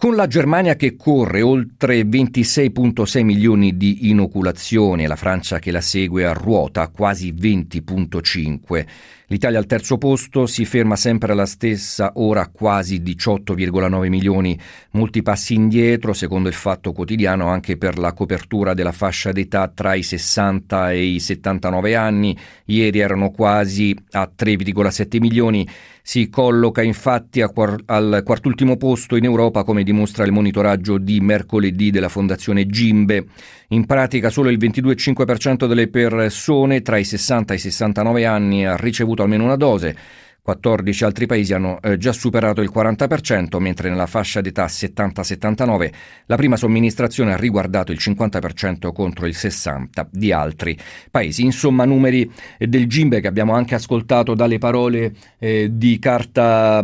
Con 0.00 0.16
la 0.16 0.26
Germania 0.26 0.76
che 0.76 0.96
corre 0.96 1.42
oltre 1.42 2.00
26.6 2.00 3.22
milioni 3.22 3.76
di 3.76 4.08
inoculazioni 4.08 5.04
e 5.04 5.06
la 5.06 5.14
Francia 5.14 5.58
che 5.58 5.70
la 5.70 5.82
segue 5.82 6.24
a 6.24 6.32
ruota 6.32 6.88
quasi 6.88 7.34
20.5. 7.34 8.86
L'Italia 9.32 9.60
al 9.60 9.66
terzo 9.66 9.96
posto 9.96 10.46
si 10.46 10.64
ferma 10.64 10.96
sempre 10.96 11.30
alla 11.30 11.46
stessa 11.46 12.14
ora 12.16 12.48
quasi 12.48 13.00
18,9 13.00 14.08
milioni, 14.08 14.58
molti 14.90 15.22
passi 15.22 15.54
indietro 15.54 16.12
secondo 16.12 16.48
il 16.48 16.54
fatto 16.56 16.90
quotidiano 16.90 17.46
anche 17.46 17.76
per 17.76 17.96
la 17.96 18.12
copertura 18.12 18.74
della 18.74 18.90
fascia 18.90 19.30
d'età 19.30 19.68
tra 19.68 19.94
i 19.94 20.02
60 20.02 20.90
e 20.90 21.04
i 21.04 21.20
79 21.20 21.94
anni, 21.94 22.36
ieri 22.64 22.98
erano 22.98 23.30
quasi 23.30 23.96
a 24.10 24.28
3,7 24.36 25.20
milioni, 25.20 25.64
si 26.02 26.28
colloca 26.28 26.82
infatti 26.82 27.40
al 27.40 28.22
quartultimo 28.24 28.76
posto 28.76 29.14
in 29.14 29.22
Europa 29.22 29.62
come 29.62 29.84
dimostra 29.84 30.24
il 30.24 30.32
monitoraggio 30.32 30.98
di 30.98 31.20
mercoledì 31.20 31.92
della 31.92 32.08
Fondazione 32.08 32.66
Gimbe. 32.66 33.26
In 33.68 33.86
pratica 33.86 34.30
solo 34.30 34.50
il 34.50 34.58
22,5% 34.58 35.68
delle 35.68 35.86
persone 35.86 36.82
tra 36.82 36.96
i 36.96 37.04
60 37.04 37.52
e 37.52 37.56
i 37.56 37.60
69 37.60 38.26
anni 38.26 38.66
ha 38.66 38.74
ricevuto 38.76 39.19
almeno 39.22 39.44
una 39.44 39.56
dose. 39.56 39.96
14 40.42 41.04
altri 41.04 41.26
paesi 41.26 41.52
hanno 41.52 41.80
eh, 41.80 41.96
già 41.96 42.12
superato 42.12 42.60
il 42.60 42.70
40%, 42.74 43.58
mentre 43.58 43.88
nella 43.88 44.06
fascia 44.06 44.40
d'età 44.40 44.66
70-79 44.66 45.92
la 46.26 46.36
prima 46.36 46.56
somministrazione 46.56 47.32
ha 47.32 47.36
riguardato 47.36 47.92
il 47.92 47.98
50% 48.00 48.92
contro 48.92 49.26
il 49.26 49.34
60% 49.36 50.08
di 50.10 50.32
altri 50.32 50.76
paesi. 51.10 51.44
Insomma, 51.44 51.84
numeri 51.84 52.30
eh, 52.58 52.66
del 52.66 52.86
Gimbe 52.86 53.20
che 53.20 53.28
abbiamo 53.28 53.54
anche 53.54 53.74
ascoltato 53.74 54.34
dalle 54.34 54.58
parole 54.58 55.12
eh, 55.38 55.68
di 55.70 55.98
Carta 55.98 56.82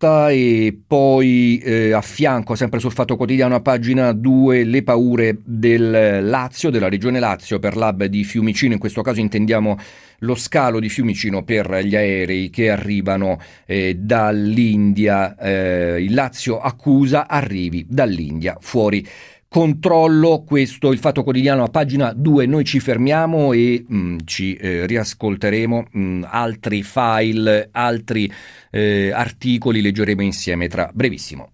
Bellotta 0.00 0.30
e 0.30 0.78
poi 0.86 1.58
eh, 1.62 1.92
a 1.92 2.00
fianco, 2.00 2.54
sempre 2.54 2.80
sul 2.80 2.92
Fatto 2.92 3.16
Quotidiano, 3.16 3.54
a 3.54 3.60
pagina 3.60 4.12
2, 4.12 4.64
le 4.64 4.82
paure 4.82 5.36
del 5.44 6.26
Lazio, 6.26 6.70
della 6.70 6.88
regione 6.88 7.20
Lazio 7.20 7.58
per 7.58 7.76
l'hub 7.76 8.04
di 8.04 8.24
Fiumicino, 8.24 8.72
in 8.72 8.78
questo 8.78 9.02
caso 9.02 9.20
intendiamo 9.20 9.76
lo 10.20 10.34
scalo 10.34 10.80
di 10.80 10.88
Fiumicino 10.88 11.42
per 11.42 11.80
gli 11.84 11.94
aerei 11.94 12.48
che 12.48 12.70
arrivano 12.70 13.38
eh, 13.66 13.94
dall'India. 13.94 15.36
Eh, 15.36 16.02
il 16.02 16.14
Lazio 16.14 16.60
accusa 16.60 17.28
arrivi 17.28 17.84
dall'India 17.86 18.56
fuori 18.58 19.06
controllo 19.52 20.44
questo 20.46 20.92
il 20.92 21.00
fatto 21.00 21.24
quotidiano 21.24 21.64
a 21.64 21.68
pagina 21.68 22.12
2 22.12 22.46
noi 22.46 22.64
ci 22.64 22.78
fermiamo 22.78 23.52
e 23.52 23.84
mh, 23.84 23.96
mm, 23.96 24.18
ci 24.24 24.54
eh, 24.54 24.86
riascolteremo 24.86 25.86
mh, 25.90 26.00
mm, 26.00 26.22
altri 26.24 26.84
file 26.84 27.68
altri 27.72 28.32
eh, 28.70 29.10
articoli 29.12 29.80
leggeremo 29.80 30.22
insieme 30.22 30.68
tra 30.68 30.88
brevissimo 30.94 31.50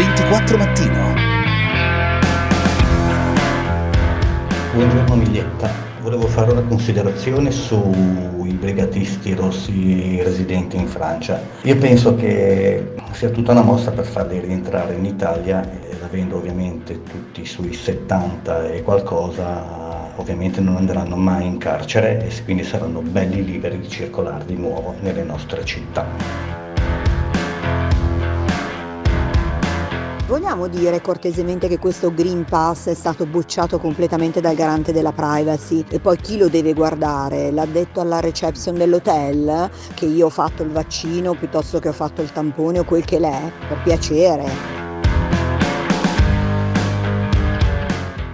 24 0.00 0.56
mattino. 0.56 1.14
Buongiorno 4.72 5.16
Miglietta, 5.16 5.89
volevo 6.02 6.26
fare 6.26 6.52
una 6.52 6.62
considerazione 6.62 7.50
sui 7.50 8.52
brigatisti 8.58 9.34
rossi 9.34 10.20
residenti 10.22 10.76
in 10.76 10.86
Francia. 10.86 11.40
Io 11.62 11.76
penso 11.76 12.14
che 12.16 12.94
sia 13.12 13.30
tutta 13.30 13.52
una 13.52 13.62
mossa 13.62 13.90
per 13.90 14.04
farli 14.04 14.40
rientrare 14.40 14.94
in 14.94 15.04
Italia, 15.04 15.62
ed 15.62 16.02
avendo 16.02 16.36
ovviamente 16.36 17.02
tutti 17.02 17.44
sui 17.44 17.74
70 17.74 18.70
e 18.70 18.82
qualcosa, 18.82 20.12
ovviamente 20.16 20.60
non 20.60 20.76
andranno 20.76 21.16
mai 21.16 21.46
in 21.46 21.58
carcere 21.58 22.26
e 22.26 22.44
quindi 22.44 22.64
saranno 22.64 23.00
belli 23.00 23.44
liberi 23.44 23.78
di 23.78 23.88
circolare 23.88 24.44
di 24.44 24.56
nuovo 24.56 24.94
nelle 25.00 25.22
nostre 25.22 25.64
città. 25.64 26.59
Vogliamo 30.30 30.68
dire 30.68 31.00
cortesemente 31.00 31.66
che 31.66 31.80
questo 31.80 32.14
Green 32.14 32.44
Pass 32.44 32.86
è 32.86 32.94
stato 32.94 33.26
bocciato 33.26 33.80
completamente 33.80 34.40
dal 34.40 34.54
garante 34.54 34.92
della 34.92 35.10
privacy 35.10 35.84
e 35.88 35.98
poi 35.98 36.16
chi 36.18 36.38
lo 36.38 36.46
deve 36.48 36.72
guardare? 36.72 37.50
L'ha 37.50 37.66
detto 37.66 38.00
alla 38.00 38.20
reception 38.20 38.76
dell'hotel 38.76 39.68
che 39.92 40.04
io 40.04 40.26
ho 40.26 40.30
fatto 40.30 40.62
il 40.62 40.70
vaccino 40.70 41.34
piuttosto 41.34 41.80
che 41.80 41.88
ho 41.88 41.92
fatto 41.92 42.22
il 42.22 42.30
tampone 42.30 42.78
o 42.78 42.84
quel 42.84 43.04
che 43.04 43.18
l'è? 43.18 43.50
Per 43.66 43.82
piacere. 43.82 44.48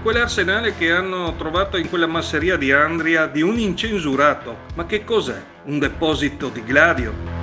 Quell'arsenale 0.02 0.74
che 0.76 0.90
hanno 0.90 1.34
trovato 1.36 1.78
in 1.78 1.88
quella 1.88 2.06
masseria 2.06 2.58
di 2.58 2.72
Andria 2.72 3.24
di 3.26 3.40
un 3.40 3.58
incensurato. 3.58 4.54
Ma 4.74 4.84
che 4.84 5.02
cos'è? 5.02 5.42
Un 5.64 5.78
deposito 5.78 6.50
di 6.50 6.62
gladio? 6.62 7.35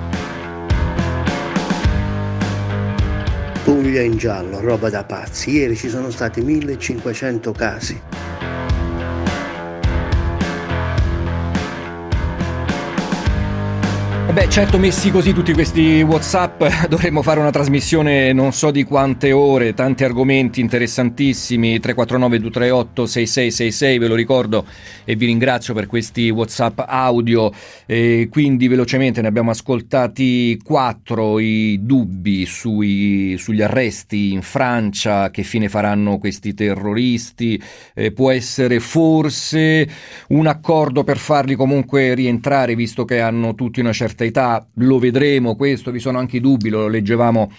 Puglia 3.64 4.02
in 4.02 4.18
giallo, 4.18 4.60
roba 4.60 4.90
da 4.90 5.04
pazzi. 5.04 5.52
Ieri 5.52 5.74
ci 5.74 5.88
sono 5.88 6.10
stati 6.10 6.42
1500 6.42 7.52
casi. 7.52 7.98
Beh, 14.34 14.48
certo, 14.48 14.80
messi 14.80 15.12
così 15.12 15.32
tutti 15.32 15.52
questi 15.52 16.02
WhatsApp, 16.02 16.64
dovremmo 16.90 17.22
fare 17.22 17.38
una 17.38 17.52
trasmissione 17.52 18.32
non 18.32 18.52
so 18.52 18.72
di 18.72 18.82
quante 18.82 19.30
ore, 19.30 19.74
tanti 19.74 20.02
argomenti 20.02 20.60
interessantissimi. 20.60 21.78
349 21.78 22.40
238 22.40 23.06
6666, 23.06 23.98
ve 23.98 24.08
lo 24.08 24.16
ricordo 24.16 24.66
e 25.04 25.14
vi 25.14 25.26
ringrazio 25.26 25.72
per 25.72 25.86
questi 25.86 26.30
WhatsApp 26.30 26.80
audio. 26.84 27.52
E 27.86 28.26
quindi, 28.28 28.66
velocemente, 28.66 29.20
ne 29.20 29.28
abbiamo 29.28 29.52
ascoltati 29.52 30.58
quattro 30.64 31.38
i 31.38 31.78
dubbi 31.82 32.44
sui, 32.44 33.36
sugli 33.38 33.62
arresti 33.62 34.32
in 34.32 34.42
Francia, 34.42 35.30
che 35.30 35.44
fine 35.44 35.68
faranno 35.68 36.18
questi 36.18 36.54
terroristi. 36.54 37.62
Eh, 37.94 38.10
può 38.10 38.32
essere 38.32 38.80
forse 38.80 39.88
un 40.30 40.48
accordo 40.48 41.04
per 41.04 41.18
farli 41.18 41.54
comunque 41.54 42.14
rientrare, 42.14 42.74
visto 42.74 43.04
che 43.04 43.20
hanno 43.20 43.54
tutti 43.54 43.78
una 43.78 43.92
certa 43.92 44.22
età, 44.24 44.66
lo 44.74 44.98
vedremo 44.98 45.56
questo, 45.56 45.90
vi 45.90 45.98
sono 46.00 46.18
anche 46.18 46.36
i 46.36 46.40
dubbi, 46.40 46.68
lo 46.68 46.88
leggevamo 46.88 47.52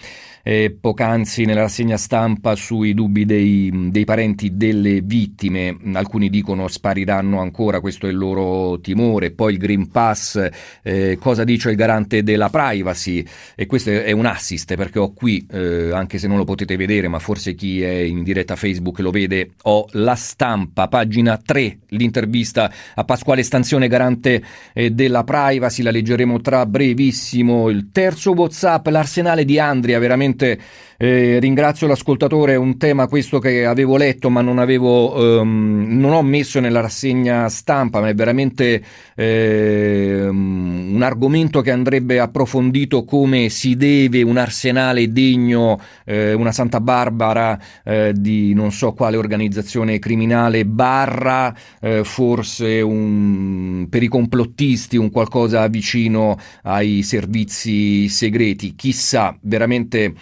eh, 0.48 0.76
poc'anzi 0.80 1.44
nella 1.44 1.62
rassegna 1.62 1.96
stampa 1.96 2.54
sui 2.54 2.94
dubbi 2.94 3.24
dei, 3.24 3.88
dei, 3.90 4.04
parenti 4.04 4.56
delle 4.56 5.00
vittime. 5.00 5.76
Alcuni 5.94 6.30
dicono 6.30 6.68
spariranno 6.68 7.40
ancora, 7.40 7.80
questo 7.80 8.06
è 8.06 8.10
il 8.10 8.16
loro 8.16 8.78
timore. 8.78 9.32
Poi 9.32 9.54
il 9.54 9.58
Green 9.58 9.90
Pass, 9.90 10.48
eh, 10.84 11.18
cosa 11.20 11.42
dice 11.42 11.70
il 11.70 11.76
garante 11.76 12.22
della 12.22 12.48
privacy? 12.48 13.24
E 13.56 13.66
questo 13.66 13.90
è 13.90 14.12
un 14.12 14.24
assist 14.24 14.76
perché 14.76 15.00
ho 15.00 15.12
qui, 15.12 15.44
eh, 15.50 15.90
anche 15.92 16.18
se 16.18 16.28
non 16.28 16.36
lo 16.36 16.44
potete 16.44 16.76
vedere, 16.76 17.08
ma 17.08 17.18
forse 17.18 17.56
chi 17.56 17.82
è 17.82 17.90
in 17.90 18.22
diretta 18.22 18.54
Facebook 18.54 19.00
lo 19.00 19.10
vede, 19.10 19.54
ho 19.62 19.86
la 19.92 20.14
stampa, 20.14 20.86
pagina 20.86 21.40
3, 21.44 21.78
l'intervista 21.88 22.72
a 22.94 23.02
Pasquale 23.02 23.42
Stanzione, 23.42 23.88
garante 23.88 24.40
eh, 24.72 24.92
della 24.92 25.24
privacy, 25.24 25.82
la 25.82 25.90
leggeremo 25.90 26.40
tra 26.40 26.64
brevissimo. 26.66 27.68
Il 27.68 27.88
terzo 27.90 28.30
WhatsApp, 28.30 28.86
l'arsenale 28.86 29.44
di 29.44 29.58
Andria, 29.58 29.98
veramente 29.98 30.34
veramente 30.36 30.58
eh, 30.98 31.38
ringrazio 31.40 31.86
l'ascoltatore, 31.86 32.52
è 32.52 32.56
un 32.56 32.78
tema 32.78 33.06
questo 33.06 33.38
che 33.38 33.66
avevo 33.66 33.96
letto 33.96 34.30
ma 34.30 34.40
non 34.40 34.58
avevo, 34.58 35.40
ehm, 35.40 35.86
non 35.98 36.12
ho 36.12 36.22
messo 36.22 36.60
nella 36.60 36.80
rassegna 36.80 37.48
stampa, 37.48 38.00
ma 38.00 38.08
è 38.08 38.14
veramente 38.14 38.82
ehm, 39.14 40.92
un 40.94 41.02
argomento 41.02 41.60
che 41.60 41.70
andrebbe 41.70 42.18
approfondito 42.18 43.04
come 43.04 43.48
si 43.48 43.76
deve 43.76 44.22
un 44.22 44.36
arsenale 44.36 45.12
degno, 45.12 45.78
eh, 46.04 46.32
una 46.32 46.52
Santa 46.52 46.80
Barbara 46.80 47.58
eh, 47.84 48.12
di 48.14 48.54
non 48.54 48.72
so 48.72 48.92
quale 48.92 49.16
organizzazione 49.16 49.98
criminale 49.98 50.64
barra 50.64 51.54
eh, 51.80 52.04
forse 52.04 52.80
un, 52.80 53.86
per 53.90 54.02
i 54.02 54.08
complottisti 54.08 54.96
un 54.96 55.10
qualcosa 55.10 55.66
vicino 55.68 56.38
ai 56.62 57.02
servizi 57.02 58.08
segreti, 58.08 58.74
chissà, 58.74 59.36
veramente 59.42 60.14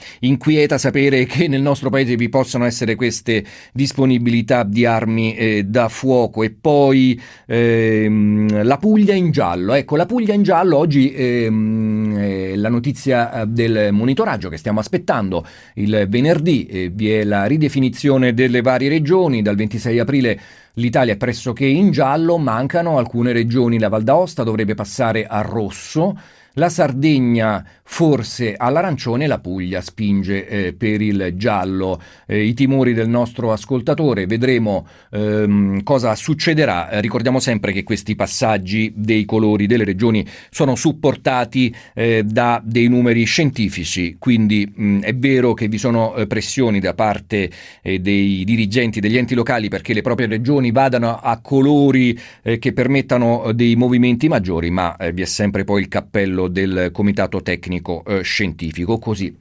inquieta 0.64 0.78
sapere 0.78 1.26
che 1.26 1.46
nel 1.46 1.60
nostro 1.60 1.90
paese 1.90 2.16
vi 2.16 2.28
possano 2.28 2.64
essere 2.64 2.94
queste 2.94 3.44
disponibilità 3.72 4.62
di 4.62 4.84
armi 4.86 5.34
eh, 5.36 5.64
da 5.64 5.88
fuoco. 5.88 6.42
E 6.42 6.50
poi 6.50 7.20
ehm, 7.46 8.64
la 8.64 8.78
Puglia 8.78 9.14
in 9.14 9.30
giallo. 9.30 9.74
Ecco, 9.74 9.96
la 9.96 10.06
Puglia 10.06 10.34
in 10.34 10.42
giallo 10.42 10.78
oggi 10.78 11.12
ehm, 11.12 12.16
è 12.16 12.56
la 12.56 12.68
notizia 12.68 13.42
eh, 13.42 13.46
del 13.46 13.92
monitoraggio 13.92 14.48
che 14.48 14.56
stiamo 14.56 14.80
aspettando 14.80 15.44
il 15.74 16.06
venerdì, 16.08 16.66
eh, 16.66 16.90
vi 16.92 17.10
è 17.10 17.24
la 17.24 17.44
ridefinizione 17.44 18.32
delle 18.32 18.62
varie 18.62 18.88
regioni. 18.88 19.42
Dal 19.42 19.56
26 19.56 19.98
aprile 19.98 20.40
L'Italia 20.78 21.12
è 21.12 21.16
pressoché 21.16 21.66
in 21.66 21.92
giallo, 21.92 22.36
mancano 22.36 22.98
alcune 22.98 23.32
regioni, 23.32 23.78
la 23.78 23.88
Val 23.88 24.02
d'Aosta 24.02 24.42
dovrebbe 24.42 24.74
passare 24.74 25.24
a 25.24 25.40
rosso, 25.40 26.18
la 26.54 26.68
Sardegna 26.68 27.64
forse 27.86 28.54
all'arancione, 28.56 29.26
la 29.26 29.38
Puglia 29.38 29.80
spinge 29.80 30.48
eh, 30.48 30.72
per 30.72 31.00
il 31.00 31.34
giallo. 31.36 32.00
Eh, 32.26 32.44
I 32.44 32.54
timori 32.54 32.94
del 32.94 33.08
nostro 33.08 33.52
ascoltatore, 33.52 34.26
vedremo 34.26 34.86
ehm, 35.10 35.82
cosa 35.82 36.14
succederà. 36.14 36.90
Eh, 36.90 37.00
ricordiamo 37.00 37.40
sempre 37.40 37.72
che 37.72 37.82
questi 37.82 38.16
passaggi 38.16 38.92
dei 38.96 39.24
colori 39.24 39.66
delle 39.66 39.84
regioni 39.84 40.26
sono 40.50 40.74
supportati 40.74 41.74
eh, 41.94 42.22
da 42.24 42.60
dei 42.64 42.88
numeri 42.88 43.24
scientifici, 43.24 44.16
quindi 44.18 44.70
mh, 44.74 45.00
è 45.00 45.14
vero 45.14 45.52
che 45.54 45.68
vi 45.68 45.78
sono 45.78 46.14
eh, 46.14 46.26
pressioni 46.26 46.80
da 46.80 46.94
parte 46.94 47.50
eh, 47.82 47.98
dei 47.98 48.44
dirigenti 48.44 49.00
degli 49.00 49.18
enti 49.18 49.34
locali 49.34 49.68
perché 49.68 49.92
le 49.92 50.00
proprie 50.00 50.26
regioni 50.26 50.70
vadano 50.70 51.18
a 51.18 51.38
colori 51.40 52.18
che 52.58 52.72
permettano 52.72 53.52
dei 53.52 53.76
movimenti 53.76 54.28
maggiori, 54.28 54.70
ma 54.70 54.96
vi 55.12 55.22
è 55.22 55.24
sempre 55.24 55.64
poi 55.64 55.82
il 55.82 55.88
cappello 55.88 56.43
del 56.48 56.90
comitato 56.92 57.42
tecnico 57.42 58.04
eh, 58.06 58.22
scientifico, 58.22 58.98
così 58.98 59.36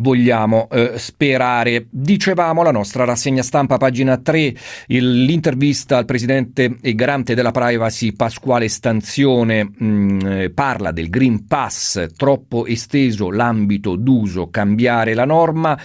vogliamo 0.00 0.68
eh, 0.70 0.92
sperare. 0.96 1.86
Dicevamo 1.88 2.62
la 2.62 2.72
nostra 2.72 3.04
rassegna 3.04 3.42
stampa, 3.42 3.76
pagina 3.76 4.18
3, 4.18 4.54
il, 4.88 5.24
l'intervista 5.24 5.96
al 5.96 6.04
presidente 6.04 6.76
e 6.80 6.94
garante 6.94 7.34
della 7.34 7.52
privacy 7.52 8.12
Pasquale 8.12 8.68
Stanzione 8.68 9.64
mh, 9.64 9.84
mm, 9.84 10.20
eh, 10.26 10.50
parla 10.50 10.90
del 10.90 11.08
Green 11.08 11.46
Pass, 11.46 12.08
troppo 12.16 12.66
esteso 12.66 13.30
l'ambito 13.30 13.96
d'uso, 13.96 14.50
cambiare 14.50 15.14
la 15.14 15.24
norma. 15.24 15.78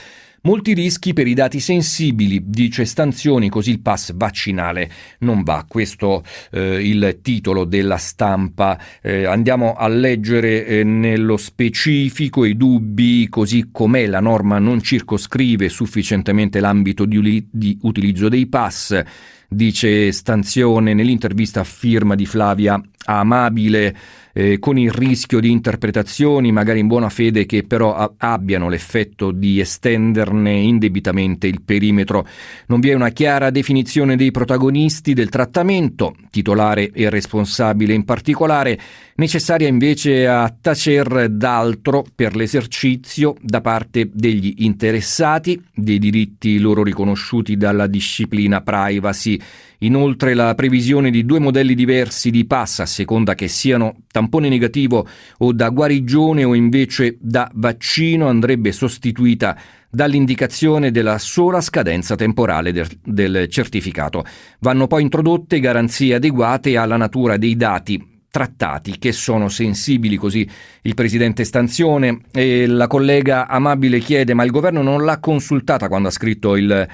Molti 0.45 0.75
rischi 0.75 1.13
per 1.13 1.25
i 1.25 1.33
dati 1.33 1.59
sensibili, 1.59 2.39
dice 2.45 2.85
Stanzioni, 2.85 3.49
così 3.49 3.71
il 3.71 3.79
pass 3.79 4.13
vaccinale 4.13 4.91
non 5.19 5.41
va. 5.41 5.65
Questo 5.67 6.23
eh, 6.51 6.87
il 6.87 7.17
titolo 7.23 7.65
della 7.65 7.97
stampa. 7.97 8.79
Eh, 9.01 9.25
andiamo 9.25 9.73
a 9.73 9.87
leggere 9.87 10.67
eh, 10.67 10.83
nello 10.83 11.37
specifico 11.37 12.45
i 12.45 12.55
dubbi, 12.55 13.27
così 13.27 13.69
com'è 13.71 14.05
la 14.05 14.19
norma 14.19 14.59
non 14.59 14.83
circoscrive 14.83 15.67
sufficientemente 15.67 16.59
l'ambito 16.59 17.05
di, 17.05 17.47
di 17.49 17.79
utilizzo 17.81 18.29
dei 18.29 18.45
pass 18.45 19.01
dice 19.47 20.11
Stanzione 20.11 20.93
nell'intervista 20.93 21.61
a 21.61 21.63
firma 21.63 22.15
di 22.15 22.25
Flavia 22.25 22.79
Amabile 23.05 23.95
eh, 24.37 24.59
con 24.59 24.77
il 24.77 24.91
rischio 24.91 25.39
di 25.39 25.49
interpretazioni 25.49 26.51
magari 26.51 26.79
in 26.79 26.87
buona 26.87 27.07
fede 27.07 27.45
che 27.45 27.63
però 27.63 27.95
a- 27.95 28.11
abbiano 28.17 28.67
l'effetto 28.67 29.31
di 29.31 29.61
estenderne 29.61 30.51
indebitamente 30.51 31.47
il 31.47 31.61
perimetro. 31.61 32.27
Non 32.67 32.81
vi 32.81 32.89
è 32.89 32.93
una 32.93 33.09
chiara 33.09 33.49
definizione 33.49 34.17
dei 34.17 34.31
protagonisti 34.31 35.13
del 35.13 35.29
trattamento, 35.29 36.15
titolare 36.29 36.91
e 36.91 37.09
responsabile 37.09 37.93
in 37.93 38.03
particolare, 38.03 38.77
necessaria 39.15 39.69
invece 39.69 40.27
a 40.27 40.53
tacer 40.59 41.29
d'altro 41.29 42.03
per 42.13 42.35
l'esercizio 42.35 43.35
da 43.39 43.61
parte 43.61 44.09
degli 44.11 44.55
interessati 44.57 45.63
dei 45.73 45.97
diritti 45.97 46.59
loro 46.59 46.83
riconosciuti 46.83 47.55
dalla 47.55 47.87
disciplina 47.87 48.59
privacy 48.59 49.39
Inoltre 49.85 50.33
la 50.33 50.55
previsione 50.55 51.11
di 51.11 51.25
due 51.25 51.39
modelli 51.39 51.75
diversi 51.75 52.31
di 52.31 52.45
pass 52.45 52.79
a 52.79 52.85
seconda 52.87 53.35
che 53.35 53.47
siano 53.47 53.97
tampone 54.11 54.49
negativo 54.49 55.07
o 55.37 55.53
da 55.53 55.69
guarigione 55.69 56.43
o 56.43 56.55
invece 56.55 57.17
da 57.19 57.49
vaccino 57.53 58.27
andrebbe 58.27 58.71
sostituita 58.71 59.55
dall'indicazione 59.89 60.89
della 60.89 61.19
sola 61.19 61.61
scadenza 61.61 62.15
temporale 62.15 62.71
del, 62.71 62.87
del 63.03 63.47
certificato. 63.47 64.25
Vanno 64.59 64.87
poi 64.87 65.03
introdotte 65.03 65.59
garanzie 65.59 66.15
adeguate 66.15 66.77
alla 66.77 66.97
natura 66.97 67.37
dei 67.37 67.55
dati 67.55 68.13
trattati 68.31 68.97
che 68.97 69.13
sono 69.13 69.47
sensibili 69.47 70.17
così 70.17 70.45
il 70.81 70.93
presidente 70.93 71.45
Stanzione 71.45 72.19
e 72.33 72.67
la 72.67 72.87
collega 72.87 73.47
Amabile 73.47 73.99
chiede 73.99 74.33
ma 74.33 74.43
il 74.43 74.51
governo 74.51 74.81
non 74.81 75.05
l'ha 75.05 75.19
consultata 75.19 75.87
quando 75.87 76.09
ha 76.09 76.11
scritto 76.11 76.57
il 76.57 76.85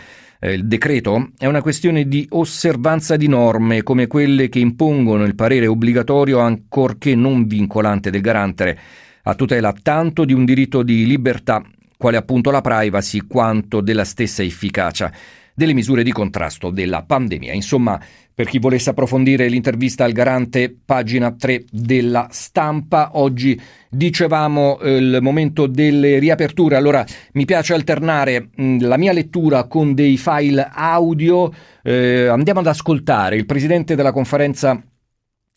il 0.49 0.65
decreto 0.65 1.31
è 1.37 1.45
una 1.45 1.61
questione 1.61 2.07
di 2.07 2.25
osservanza 2.31 3.15
di 3.15 3.27
norme 3.27 3.83
come 3.83 4.07
quelle 4.07 4.49
che 4.49 4.57
impongono 4.57 5.23
il 5.23 5.35
parere 5.35 5.67
obbligatorio 5.67 6.39
ancorché 6.39 7.13
non 7.13 7.45
vincolante 7.45 8.09
del 8.09 8.21
garante 8.21 8.77
a 9.23 9.35
tutela 9.35 9.71
tanto 9.79 10.25
di 10.25 10.33
un 10.33 10.43
diritto 10.43 10.81
di 10.81 11.05
libertà 11.05 11.61
quale 11.95 12.17
appunto 12.17 12.49
la 12.49 12.61
privacy 12.61 13.27
quanto 13.27 13.81
della 13.81 14.03
stessa 14.03 14.41
efficacia 14.41 15.11
delle 15.53 15.73
misure 15.73 16.01
di 16.01 16.11
contrasto 16.11 16.71
della 16.71 17.03
pandemia. 17.03 17.53
Insomma, 17.53 18.01
per 18.41 18.49
chi 18.49 18.57
volesse 18.57 18.89
approfondire 18.89 19.47
l'intervista 19.47 20.03
al 20.03 20.13
garante, 20.13 20.75
pagina 20.83 21.31
3 21.31 21.65
della 21.69 22.27
stampa, 22.31 23.11
oggi 23.13 23.61
dicevamo 23.87 24.79
eh, 24.79 24.95
il 24.95 25.19
momento 25.21 25.67
delle 25.67 26.17
riaperture, 26.17 26.75
allora 26.75 27.05
mi 27.33 27.45
piace 27.45 27.75
alternare 27.75 28.49
mh, 28.55 28.63
mm, 28.63 28.79
la 28.79 28.97
mia 28.97 29.13
lettura 29.13 29.65
con 29.65 29.93
dei 29.93 30.17
file 30.17 30.67
audio, 30.73 31.53
eh, 31.83 32.25
andiamo 32.25 32.61
ad 32.61 32.65
ascoltare 32.65 33.35
il 33.35 33.45
presidente 33.45 33.93
della 33.93 34.11
conferenza 34.11 34.81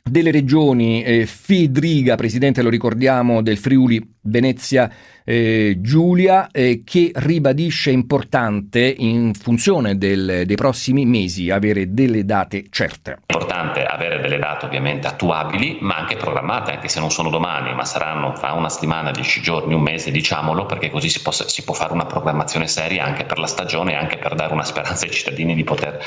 delle 0.07 0.31
regioni, 0.31 1.03
eh, 1.03 1.25
Fedriga, 1.25 2.15
presidente, 2.15 2.61
lo 2.61 2.69
ricordiamo, 2.69 3.41
del 3.41 3.57
Friuli 3.57 4.17
Venezia 4.21 4.91
eh, 5.25 5.79
Giulia, 5.81 6.49
eh, 6.51 6.83
che 6.85 7.11
ribadisce 7.15 7.91
importante 7.91 8.81
in 8.99 9.33
funzione 9.33 9.97
del, 9.97 10.43
dei 10.45 10.57
prossimi 10.57 11.07
mesi 11.07 11.49
avere 11.49 11.95
delle 11.95 12.27
date 12.27 12.67
certe. 12.69 13.13
È 13.25 13.33
importante 13.33 13.83
avere 13.83 14.21
delle 14.21 14.39
date 14.39 14.67
ovviamente 14.67 15.07
attuabili, 15.07 15.79
ma 15.81 15.97
anche 15.97 16.17
programmate, 16.17 16.73
anche 16.73 16.89
se 16.89 17.01
non 17.01 17.11
sono 17.11 17.31
domani, 17.31 17.75
ma 17.75 17.87
saranno 17.87 18.35
fra 18.35 18.53
una 18.53 18.69
settimana, 18.69 19.11
dieci 19.11 19.41
giorni, 19.41 19.73
un 19.73 19.81
mese, 19.81 20.11
diciamolo, 20.11 20.67
perché 20.67 20.91
così 20.91 21.09
si, 21.09 21.23
possa, 21.23 21.49
si 21.49 21.65
può 21.65 21.73
fare 21.73 21.95
una 21.95 22.05
programmazione 22.05 22.69
seria 22.69 23.05
anche 23.05 23.25
per 23.25 23.39
la 23.39 23.47
stagione 23.47 23.93
e 23.93 23.97
anche 23.97 24.19
per 24.19 24.35
dare 24.35 24.53
una 24.53 24.65
speranza 24.65 25.07
ai 25.07 25.13
cittadini 25.13 25.55
di 25.55 25.65
poter 25.65 25.99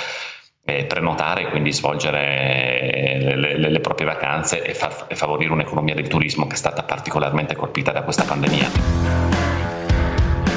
eh, 0.70 0.84
prenotare 0.84 1.50
quindi 1.50 1.72
svolgere 1.72 3.36
le, 3.36 3.58
le, 3.58 3.70
le 3.70 3.80
proprie 3.80 4.06
vacanze 4.06 4.62
e, 4.62 4.74
far, 4.74 5.06
e 5.08 5.16
favorire 5.16 5.54
un'economia 5.54 5.96
del 5.96 6.10
turismo 6.10 6.46
che 6.46 6.56
è 6.56 6.58
stata 6.58 6.84
particolarmente 6.84 7.56
colpita 7.56 7.94
da 7.94 8.04
questa 8.04 8.24
pandemia. 8.24 8.70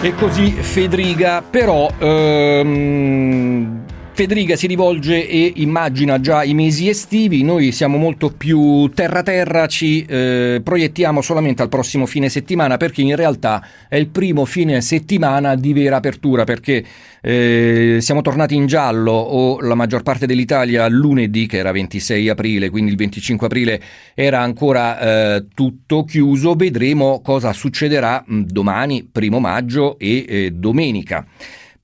E 0.03 0.14
così 0.16 0.51
Federica, 0.51 1.42
però 1.49 1.88
ehm, 1.96 3.79
Federica 4.20 4.54
si 4.54 4.66
rivolge 4.66 5.26
e 5.26 5.50
immagina 5.56 6.20
già 6.20 6.44
i 6.44 6.52
mesi 6.52 6.90
estivi, 6.90 7.42
noi 7.42 7.72
siamo 7.72 7.96
molto 7.96 8.28
più 8.28 8.87
terra-terra, 8.88 9.66
ci 9.66 10.04
eh, 10.04 10.61
proiettiamo 10.62 11.22
solamente 11.22 11.62
al 11.62 11.70
prossimo 11.70 12.04
fine 12.04 12.28
settimana 12.28 12.76
perché 12.76 13.00
in 13.00 13.16
realtà 13.16 13.66
è 13.88 13.96
il 13.96 14.09
primo 14.09 14.44
fine 14.44 14.83
settimana 14.83 15.54
di 15.54 15.72
vera 15.72 15.96
apertura 15.96 16.44
perché 16.44 16.85
eh, 17.22 17.96
siamo 18.02 18.20
tornati 18.20 18.54
in 18.54 18.66
giallo 18.66 19.12
o 19.12 19.59
la 19.62 19.74
maggior 19.74 20.02
parte 20.02 20.26
dell'Italia 20.26 20.87
lunedì 20.87 21.46
che 21.46 21.56
era 21.56 21.72
26 21.72 22.28
aprile, 22.28 22.68
quindi 22.68 22.90
il 22.90 22.98
25 22.98 23.46
aprile 23.46 23.80
era 24.12 24.42
ancora 24.42 24.98
eh, 25.37 25.46
tutto 25.54 26.04
chiuso, 26.04 26.52
vedremo 26.56 27.22
cosa 27.22 27.54
succederà 27.54 28.22
mh, 28.26 28.40
domani, 28.42 29.09
primo 29.11 29.40
maggio 29.40 29.98
e 29.98 30.26
eh, 30.28 30.50
domenica 30.50 31.26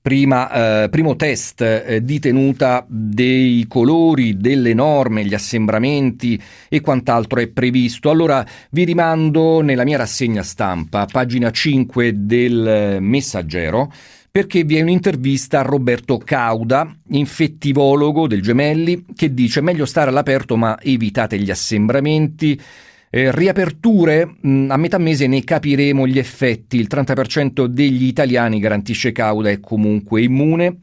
prima, 0.07 0.83
eh, 0.83 0.89
primo 0.89 1.17
test 1.17 1.59
eh, 1.59 2.01
di 2.01 2.17
tenuta 2.19 2.85
dei 2.87 3.65
colori, 3.67 4.37
delle 4.37 4.73
norme, 4.73 5.25
gli 5.25 5.33
assembramenti 5.33 6.41
e 6.69 6.79
quant'altro 6.79 7.41
è 7.41 7.47
previsto. 7.47 8.09
Allora 8.09 8.45
vi 8.69 8.85
rimando 8.85 9.59
nella 9.59 9.83
mia 9.83 9.97
rassegna 9.97 10.43
stampa, 10.43 11.07
pagina 11.11 11.51
5 11.51 12.25
del 12.25 12.99
Messaggero, 13.01 13.91
perché 14.31 14.63
vi 14.63 14.77
è 14.77 14.81
un'intervista 14.81 15.59
a 15.59 15.63
Roberto 15.63 16.17
Cauda, 16.19 16.89
infettivologo 17.09 18.27
del 18.27 18.41
Gemelli, 18.41 19.07
che 19.13 19.33
dice 19.33 19.59
meglio 19.59 19.85
stare 19.85 20.09
all'aperto 20.09 20.55
ma 20.55 20.79
evitate 20.81 21.37
gli 21.37 21.51
assembramenti. 21.51 22.57
Eh, 23.17 23.31
riaperture, 23.31 24.27
mh, 24.41 24.49
mm, 24.49 24.69
a 24.69 24.77
metà 24.77 24.99
mese 24.99 25.25
ne 25.25 25.43
capiremo 25.43 26.05
gli 26.05 26.19
effetti. 26.19 26.77
Il 26.77 26.85
30% 26.87 27.65
degli 27.65 28.03
italiani, 28.03 28.59
garantisce 28.59 29.11
Cauda, 29.11 29.49
è 29.49 29.59
comunque 29.59 30.21
immune. 30.21 30.81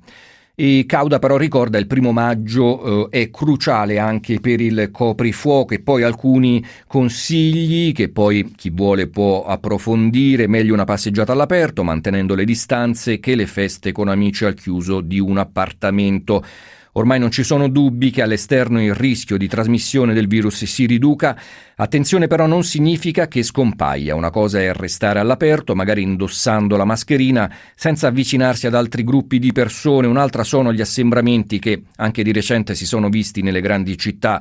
E 0.56 0.84
Cauda 0.84 1.20
però 1.20 1.36
ricorda 1.36 1.78
il 1.78 1.86
primo 1.86 2.10
maggio 2.10 3.08
eh, 3.08 3.20
è 3.20 3.30
cruciale 3.30 4.00
anche 4.00 4.40
per 4.40 4.60
il 4.60 4.88
coprifuoco 4.90 5.74
e 5.74 5.80
poi 5.80 6.02
alcuni 6.02 6.64
consigli 6.88 7.92
che 7.92 8.08
poi 8.08 8.52
chi 8.56 8.70
vuole 8.70 9.06
può 9.06 9.44
approfondire, 9.44 10.48
meglio 10.48 10.74
una 10.74 10.84
passeggiata 10.84 11.30
all'aperto 11.30 11.84
mantenendo 11.84 12.34
le 12.34 12.44
distanze 12.44 13.20
che 13.20 13.36
le 13.36 13.46
feste 13.46 13.92
con 13.92 14.08
amici 14.08 14.44
al 14.44 14.54
chiuso 14.54 15.00
di 15.00 15.20
un 15.20 15.38
appartamento. 15.38 16.42
Ormai 16.96 17.18
non 17.18 17.32
ci 17.32 17.42
sono 17.42 17.68
dubbi 17.68 18.10
che 18.10 18.22
all'esterno 18.22 18.80
il 18.80 18.94
rischio 18.94 19.36
di 19.36 19.48
trasmissione 19.48 20.14
del 20.14 20.28
virus 20.28 20.64
si 20.64 20.86
riduca. 20.86 21.36
Attenzione 21.74 22.28
però 22.28 22.46
non 22.46 22.62
significa 22.62 23.26
che 23.26 23.42
scompaia. 23.42 24.14
Una 24.14 24.30
cosa 24.30 24.60
è 24.60 24.72
restare 24.72 25.18
all'aperto, 25.18 25.74
magari 25.74 26.02
indossando 26.02 26.76
la 26.76 26.84
mascherina, 26.84 27.52
senza 27.74 28.06
avvicinarsi 28.06 28.68
ad 28.68 28.74
altri 28.74 29.02
gruppi 29.02 29.40
di 29.40 29.50
persone. 29.52 30.06
Un'altra 30.06 30.44
sono 30.44 30.72
gli 30.72 30.80
assembramenti 30.80 31.58
che 31.58 31.82
anche 31.96 32.22
di 32.22 32.30
recente 32.30 32.76
si 32.76 32.86
sono 32.86 33.08
visti 33.08 33.42
nelle 33.42 33.60
grandi 33.60 33.98
città. 33.98 34.40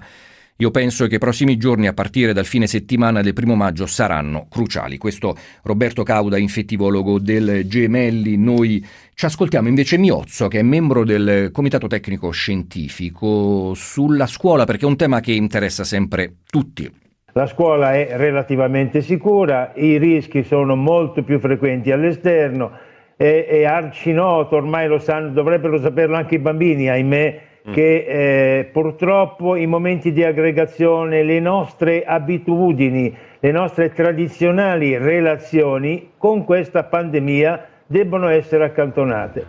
Io 0.58 0.70
penso 0.70 1.08
che 1.08 1.16
i 1.16 1.20
prossimi 1.20 1.58
giorni, 1.58 1.88
a 1.88 1.94
partire 1.94 2.32
dal 2.32 2.46
fine 2.46 2.68
settimana 2.68 3.22
del 3.22 3.34
primo 3.34 3.56
maggio, 3.56 3.88
saranno 3.88 4.46
cruciali. 4.50 4.98
Questo 4.98 5.36
Roberto 5.64 6.04
Cauda, 6.04 6.38
infettivologo 6.38 7.18
del 7.18 7.68
Gemelli. 7.68 8.38
Noi 8.38 8.86
ci 9.16 9.26
ascoltiamo 9.26 9.68
invece 9.68 9.98
Miozzo, 9.98 10.48
che 10.48 10.60
è 10.60 10.64
membro 10.64 11.04
del 11.04 11.50
Comitato 11.52 11.88
Tecnico 11.88 12.30
Scientifico 12.30 13.74
sulla 13.74 14.28
scuola, 14.28 14.66
perché 14.66 14.86
è 14.86 14.88
un 14.88 14.96
tema 14.96 15.22
che 15.22 15.32
interessa 15.32 15.84
sempre 15.84 16.36
tutti. 16.48 17.02
La 17.34 17.48
scuola 17.48 17.94
è 17.94 18.16
relativamente 18.16 19.02
sicura, 19.02 19.74
i 19.76 19.98
rischi 19.98 20.44
sono 20.44 20.76
molto 20.76 21.24
più 21.24 21.40
frequenti 21.40 21.90
all'esterno, 21.90 22.78
è, 23.18 23.48
è 23.50 23.64
arcinoto, 23.64 24.56
ormai 24.56 24.88
lo 24.88 25.00
sanno, 25.00 25.32
dovrebbero 25.32 25.80
saperlo 25.80 26.16
anche 26.16 26.36
i 26.36 26.40
bambini, 26.40 26.90
ahimè. 26.90 27.42
Che 27.72 28.60
eh, 28.60 28.66
purtroppo 28.66 29.56
i 29.56 29.66
momenti 29.66 30.12
di 30.12 30.24
aggregazione, 30.24 31.24
le 31.24 31.40
nostre 31.40 32.04
abitudini, 32.04 33.16
le 33.40 33.52
nostre 33.52 33.94
tradizionali 33.94 34.98
relazioni 34.98 36.12
con 36.18 36.44
questa 36.44 36.84
pandemia 36.84 37.68
debbono 37.86 38.28
essere 38.28 38.66
accantonate. 38.66 39.46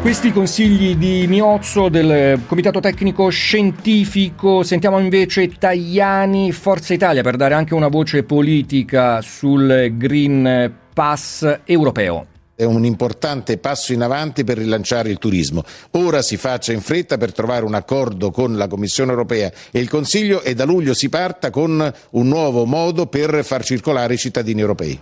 Questi 0.00 0.30
consigli 0.30 0.94
di 0.94 1.26
Miozzo 1.26 1.88
del 1.88 2.40
Comitato 2.46 2.78
Tecnico 2.78 3.28
Scientifico, 3.28 4.62
sentiamo 4.62 5.00
invece 5.00 5.48
Tajani, 5.48 6.52
Forza 6.52 6.94
Italia, 6.94 7.22
per 7.22 7.36
dare 7.36 7.54
anche 7.54 7.74
una 7.74 7.88
voce 7.88 8.22
politica 8.22 9.20
sul 9.20 9.94
Green 9.96 10.72
Pass 10.94 11.60
europeo 11.64 12.34
è 12.56 12.64
un 12.64 12.84
importante 12.86 13.58
passo 13.58 13.92
in 13.92 14.02
avanti 14.02 14.42
per 14.42 14.56
rilanciare 14.56 15.10
il 15.10 15.18
turismo. 15.18 15.62
Ora 15.92 16.22
si 16.22 16.38
faccia 16.38 16.72
in 16.72 16.80
fretta 16.80 17.18
per 17.18 17.32
trovare 17.32 17.66
un 17.66 17.74
accordo 17.74 18.30
con 18.30 18.56
la 18.56 18.66
Commissione 18.66 19.10
europea 19.10 19.52
e 19.70 19.78
il 19.78 19.90
Consiglio 19.90 20.42
e 20.42 20.54
da 20.54 20.64
luglio 20.64 20.94
si 20.94 21.10
parta 21.10 21.50
con 21.50 21.92
un 22.10 22.28
nuovo 22.28 22.64
modo 22.64 23.06
per 23.06 23.44
far 23.44 23.62
circolare 23.62 24.14
i 24.14 24.18
cittadini 24.18 24.60
europei. 24.60 25.00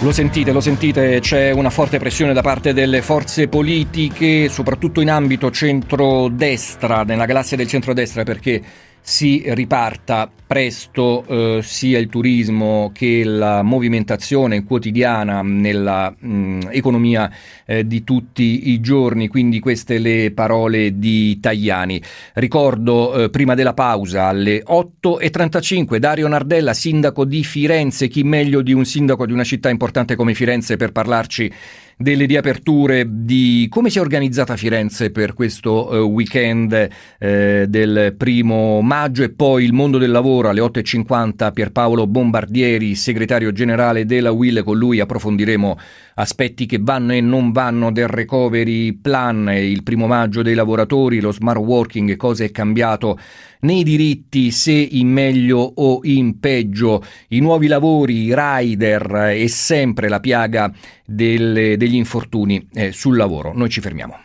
Lo 0.00 0.12
sentite, 0.12 0.52
lo 0.52 0.60
sentite, 0.60 1.20
c'è 1.20 1.50
una 1.50 1.70
forte 1.70 1.98
pressione 1.98 2.34
da 2.34 2.42
parte 2.42 2.74
delle 2.74 3.00
forze 3.00 3.48
politiche, 3.48 4.48
soprattutto 4.50 5.00
in 5.00 5.10
ambito 5.10 5.50
centrodestra, 5.50 7.02
nella 7.02 7.24
galassia 7.24 7.56
del 7.56 7.66
centrodestra, 7.66 8.22
perché 8.22 8.62
si 9.08 9.40
riparta 9.46 10.28
presto 10.48 11.24
eh, 11.28 11.60
sia 11.62 11.96
il 11.96 12.08
turismo 12.08 12.90
che 12.92 13.22
la 13.22 13.62
movimentazione 13.62 14.64
quotidiana 14.64 15.42
nell'economia 15.42 17.30
eh, 17.64 17.86
di 17.86 18.02
tutti 18.02 18.70
i 18.70 18.80
giorni, 18.80 19.28
quindi 19.28 19.60
queste 19.60 20.00
le 20.00 20.32
parole 20.32 20.98
di 20.98 21.38
Tajani. 21.38 22.02
Ricordo 22.34 23.14
eh, 23.14 23.30
prima 23.30 23.54
della 23.54 23.74
pausa 23.74 24.24
alle 24.24 24.64
8.35 24.64 25.98
Dario 25.98 26.26
Nardella, 26.26 26.74
sindaco 26.74 27.24
di 27.24 27.44
Firenze, 27.44 28.08
chi 28.08 28.24
meglio 28.24 28.60
di 28.60 28.72
un 28.72 28.84
sindaco 28.84 29.24
di 29.24 29.32
una 29.32 29.44
città 29.44 29.68
importante 29.68 30.16
come 30.16 30.34
Firenze 30.34 30.76
per 30.76 30.90
parlarci 30.90 31.52
delle 31.98 32.26
riaperture, 32.26 33.06
di 33.08 33.66
come 33.70 33.88
si 33.88 33.96
è 33.96 34.02
organizzata 34.02 34.56
Firenze 34.56 35.10
per 35.10 35.32
questo 35.32 35.88
uh, 35.88 35.96
weekend 36.10 36.88
eh, 37.18 37.64
del 37.66 38.14
primo 38.18 38.82
maggio 38.82 39.22
e 39.22 39.30
poi 39.30 39.64
il 39.64 39.72
mondo 39.72 39.96
del 39.96 40.10
lavoro 40.10 40.50
alle 40.50 40.60
8.50 40.60 41.52
Pierpaolo 41.52 42.06
Bombardieri, 42.06 42.94
segretario 42.94 43.50
generale 43.50 44.04
della 44.04 44.30
WIL, 44.30 44.62
con 44.62 44.76
lui 44.76 45.00
approfondiremo 45.00 45.78
aspetti 46.16 46.66
che 46.66 46.78
vanno 46.80 47.14
e 47.14 47.22
non 47.22 47.50
vanno 47.52 47.90
del 47.90 48.08
recovery 48.08 48.92
plan, 48.92 49.48
il 49.48 49.82
primo 49.82 50.06
maggio 50.06 50.42
dei 50.42 50.54
lavoratori, 50.54 51.20
lo 51.20 51.32
smart 51.32 51.58
working, 51.58 52.14
cosa 52.16 52.44
è 52.44 52.50
cambiato 52.50 53.18
nei 53.60 53.82
diritti, 53.82 54.50
se 54.50 54.72
in 54.72 55.08
meglio 55.08 55.58
o 55.58 56.00
in 56.02 56.38
peggio, 56.38 57.04
i 57.28 57.40
nuovi 57.40 57.66
lavori, 57.66 58.24
i 58.24 58.34
rider 58.34 59.32
e 59.34 59.48
sempre 59.48 60.08
la 60.08 60.20
piaga 60.20 60.72
delle, 61.04 61.76
degli 61.76 61.94
infortuni 61.94 62.68
eh, 62.72 62.92
sul 62.92 63.16
lavoro. 63.16 63.52
Noi 63.54 63.68
ci 63.68 63.80
fermiamo. 63.80 64.18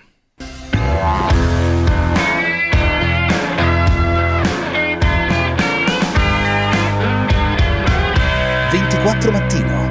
mattino. 9.29 9.89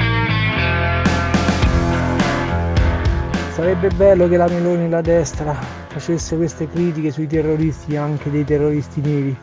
Sarebbe 3.53 3.88
bello 3.90 4.29
che 4.29 4.37
la 4.37 4.48
Meloni 4.48 4.88
la 4.88 5.00
destra 5.00 5.80
facesse 5.90 6.37
queste 6.37 6.68
critiche 6.68 7.11
sui 7.11 7.26
terroristi, 7.26 7.96
anche 7.96 8.31
dei 8.31 8.44
terroristi 8.44 9.00
neri. 9.00 9.37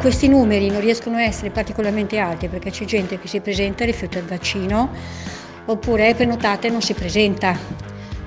Questi 0.00 0.28
numeri 0.28 0.70
non 0.70 0.80
riescono 0.80 1.16
a 1.16 1.22
essere 1.22 1.50
particolarmente 1.50 2.18
alti 2.18 2.48
perché 2.48 2.70
c'è 2.70 2.86
gente 2.86 3.18
che 3.18 3.28
si 3.28 3.40
presenta 3.40 3.82
e 3.82 3.86
rifiuta 3.86 4.18
il 4.18 4.24
vaccino 4.24 4.90
oppure 5.66 6.08
è 6.08 6.14
prenotata 6.14 6.68
e 6.68 6.70
non 6.70 6.80
si 6.80 6.94
presenta. 6.94 7.58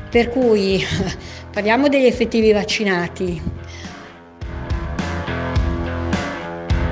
Per 0.09 0.29
cui 0.29 0.83
parliamo 1.51 1.87
degli 1.87 2.05
effettivi 2.05 2.51
vaccinati. 2.51 3.41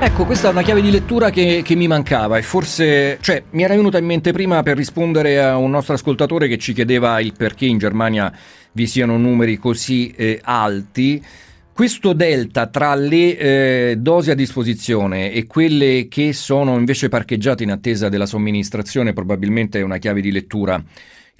Ecco, 0.03 0.25
questa 0.25 0.47
è 0.47 0.51
una 0.51 0.63
chiave 0.63 0.81
di 0.81 0.89
lettura 0.89 1.29
che, 1.29 1.61
che, 1.63 1.75
mi 1.75 1.87
mancava 1.87 2.39
e 2.39 2.41
forse, 2.41 3.19
cioè, 3.21 3.43
mi 3.51 3.61
era 3.61 3.75
venuta 3.75 3.99
in 3.99 4.05
mente 4.05 4.31
prima 4.31 4.63
per 4.63 4.75
rispondere 4.75 5.39
a 5.39 5.57
un 5.57 5.69
nostro 5.69 5.93
ascoltatore 5.93 6.47
che 6.47 6.57
ci 6.57 6.73
chiedeva 6.73 7.19
il 7.19 7.33
perché 7.37 7.67
in 7.67 7.77
Germania 7.77 8.33
vi 8.71 8.87
siano 8.87 9.17
numeri 9.17 9.57
così 9.57 10.11
eh, 10.17 10.39
alti. 10.43 11.23
Questo 11.71 12.13
delta 12.13 12.65
tra 12.65 12.95
le 12.95 13.37
eh, 13.37 13.95
dosi 13.99 14.31
a 14.31 14.35
disposizione 14.35 15.31
e 15.31 15.45
quelle 15.45 16.07
che 16.09 16.33
sono 16.33 16.79
invece 16.79 17.07
parcheggiate 17.07 17.61
in 17.61 17.69
attesa 17.69 18.09
della 18.09 18.25
somministrazione 18.25 19.13
probabilmente 19.13 19.77
è 19.77 19.83
una 19.83 19.99
chiave 19.99 20.21
di 20.21 20.31
lettura 20.31 20.83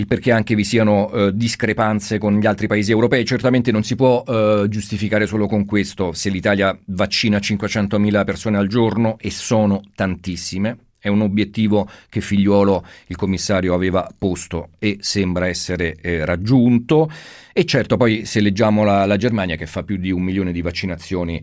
perché 0.06 0.32
anche 0.32 0.56
vi 0.56 0.64
siano 0.64 1.12
eh, 1.12 1.32
discrepanze 1.34 2.18
con 2.18 2.38
gli 2.38 2.46
altri 2.46 2.68
paesi 2.68 2.92
europei. 2.92 3.26
Certamente 3.26 3.72
non 3.72 3.84
si 3.84 3.96
può 3.96 4.24
eh, 4.26 4.66
giustificare 4.70 5.26
solo 5.26 5.48
con 5.48 5.66
questo 5.66 6.14
se 6.14 6.30
l'Italia 6.30 6.78
vaccina 6.86 7.38
500.000 7.38 8.24
persone 8.24 8.58
al 8.58 8.68
giorno 8.68 9.18
e 9.20 9.30
sono 9.32 9.82
tantissime. 9.96 10.78
È 11.00 11.08
un 11.08 11.22
obiettivo 11.22 11.90
che 12.10 12.22
Figliuolo, 12.22 12.86
il 13.08 13.16
commissario, 13.16 13.74
aveva 13.74 14.08
posto 14.16 14.70
e 14.78 14.98
sembra 15.00 15.48
essere 15.48 15.96
eh, 16.00 16.26
raggiunto. 16.26 17.10
E 17.52 17.66
certo, 17.66 17.98
poi 17.98 18.26
se 18.26 18.40
leggiamo 18.40 18.84
la, 18.84 19.06
la 19.08 19.18
Germania 19.18 19.56
che 19.56 19.66
fa 19.66 19.82
più 19.82 19.98
di 19.98 20.12
un 20.12 20.22
milione 20.22 20.52
di 20.52 20.62
vaccinazioni 20.62 21.42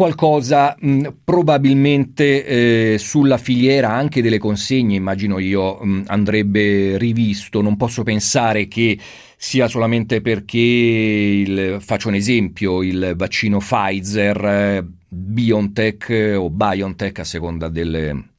qualcosa 0.00 0.74
mh, 0.80 1.08
probabilmente 1.22 2.94
eh, 2.94 2.98
sulla 2.98 3.36
filiera 3.36 3.90
anche 3.90 4.22
delle 4.22 4.38
consegne, 4.38 4.96
immagino 4.96 5.38
io, 5.38 5.74
mh, 5.76 6.04
andrebbe 6.06 6.96
rivisto. 6.96 7.60
Non 7.60 7.76
posso 7.76 8.02
pensare 8.02 8.66
che 8.66 8.98
sia 9.36 9.68
solamente 9.68 10.22
perché, 10.22 10.56
il, 10.56 11.76
faccio 11.80 12.08
un 12.08 12.14
esempio, 12.14 12.82
il 12.82 13.12
vaccino 13.14 13.58
Pfizer, 13.58 14.42
eh, 14.42 14.86
BioNTech 15.06 16.34
o 16.38 16.48
BioNTech 16.48 17.18
a 17.18 17.24
seconda 17.24 17.68
delle, 17.68 18.29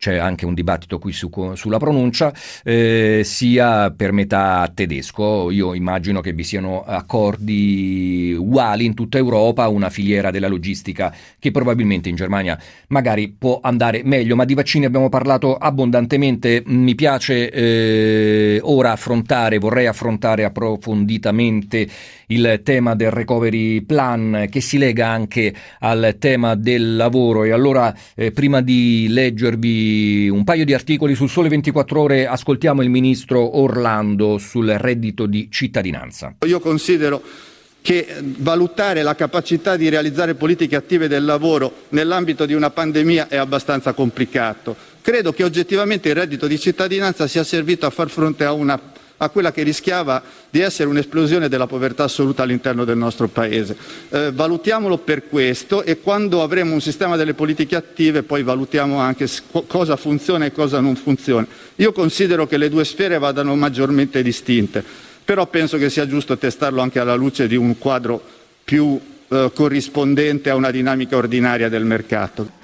c'è 0.00 0.16
anche 0.16 0.46
un 0.46 0.54
dibattito 0.54 0.98
qui 0.98 1.12
su, 1.12 1.30
sulla 1.54 1.76
pronuncia, 1.76 2.32
eh, 2.64 3.20
sia 3.22 3.90
per 3.90 4.12
metà 4.12 4.68
tedesco. 4.74 5.50
Io 5.50 5.74
immagino 5.74 6.22
che 6.22 6.32
vi 6.32 6.42
siano 6.42 6.82
accordi 6.82 8.34
uguali 8.36 8.86
in 8.86 8.94
tutta 8.94 9.18
Europa, 9.18 9.68
una 9.68 9.90
filiera 9.90 10.30
della 10.30 10.48
logistica 10.48 11.14
che 11.38 11.50
probabilmente 11.50 12.08
in 12.08 12.16
Germania 12.16 12.58
magari 12.88 13.28
può 13.28 13.60
andare 13.62 14.00
meglio, 14.02 14.36
ma 14.36 14.46
di 14.46 14.54
vaccini 14.54 14.86
abbiamo 14.86 15.10
parlato 15.10 15.56
abbondantemente. 15.56 16.62
Mi 16.64 16.94
piace 16.94 17.50
eh, 17.50 18.58
ora 18.62 18.92
affrontare, 18.92 19.58
vorrei 19.58 19.86
affrontare 19.86 20.44
approfonditamente 20.44 21.86
il 22.30 22.60
tema 22.62 22.94
del 22.94 23.10
recovery 23.10 23.82
plan 23.82 24.46
che 24.50 24.60
si 24.60 24.78
lega 24.78 25.08
anche 25.08 25.54
al 25.80 26.16
tema 26.18 26.54
del 26.54 26.96
lavoro 26.96 27.44
e 27.44 27.52
allora 27.52 27.94
eh, 28.14 28.32
prima 28.32 28.60
di 28.60 29.06
leggervi 29.08 30.28
un 30.28 30.44
paio 30.44 30.64
di 30.64 30.74
articoli 30.74 31.14
sul 31.14 31.28
Sole 31.28 31.48
24 31.48 32.00
ore 32.00 32.26
ascoltiamo 32.26 32.82
il 32.82 32.90
ministro 32.90 33.58
Orlando 33.58 34.38
sul 34.38 34.68
reddito 34.68 35.26
di 35.26 35.48
cittadinanza. 35.50 36.34
Io 36.46 36.60
considero 36.60 37.22
che 37.82 38.06
valutare 38.20 39.02
la 39.02 39.14
capacità 39.14 39.76
di 39.76 39.88
realizzare 39.88 40.34
politiche 40.34 40.76
attive 40.76 41.08
del 41.08 41.24
lavoro 41.24 41.86
nell'ambito 41.90 42.44
di 42.44 42.52
una 42.52 42.70
pandemia 42.70 43.28
è 43.28 43.36
abbastanza 43.36 43.92
complicato. 43.92 44.76
Credo 45.00 45.32
che 45.32 45.44
oggettivamente 45.44 46.10
il 46.10 46.14
reddito 46.14 46.46
di 46.46 46.58
cittadinanza 46.58 47.26
sia 47.26 47.42
servito 47.42 47.86
a 47.86 47.90
far 47.90 48.10
fronte 48.10 48.44
a 48.44 48.52
una 48.52 48.78
a 49.22 49.28
quella 49.28 49.52
che 49.52 49.62
rischiava 49.62 50.22
di 50.48 50.60
essere 50.60 50.88
un'esplosione 50.88 51.48
della 51.48 51.66
povertà 51.66 52.04
assoluta 52.04 52.42
all'interno 52.42 52.84
del 52.84 52.96
nostro 52.96 53.28
Paese. 53.28 53.76
Eh, 54.08 54.32
valutiamolo 54.32 54.96
per 54.98 55.28
questo 55.28 55.82
e 55.82 56.00
quando 56.00 56.42
avremo 56.42 56.72
un 56.72 56.80
sistema 56.80 57.16
delle 57.16 57.34
politiche 57.34 57.76
attive 57.76 58.22
poi 58.22 58.42
valutiamo 58.42 58.98
anche 58.98 59.28
cosa 59.66 59.96
funziona 59.96 60.46
e 60.46 60.52
cosa 60.52 60.80
non 60.80 60.96
funziona. 60.96 61.46
Io 61.76 61.92
considero 61.92 62.46
che 62.46 62.56
le 62.56 62.70
due 62.70 62.84
sfere 62.84 63.18
vadano 63.18 63.54
maggiormente 63.56 64.22
distinte, 64.22 64.82
però 65.22 65.46
penso 65.46 65.76
che 65.76 65.90
sia 65.90 66.06
giusto 66.06 66.38
testarlo 66.38 66.80
anche 66.80 66.98
alla 66.98 67.14
luce 67.14 67.46
di 67.46 67.56
un 67.56 67.76
quadro 67.76 68.22
più 68.64 68.98
eh, 69.28 69.50
corrispondente 69.54 70.48
a 70.48 70.54
una 70.54 70.70
dinamica 70.70 71.16
ordinaria 71.16 71.68
del 71.68 71.84
mercato. 71.84 72.58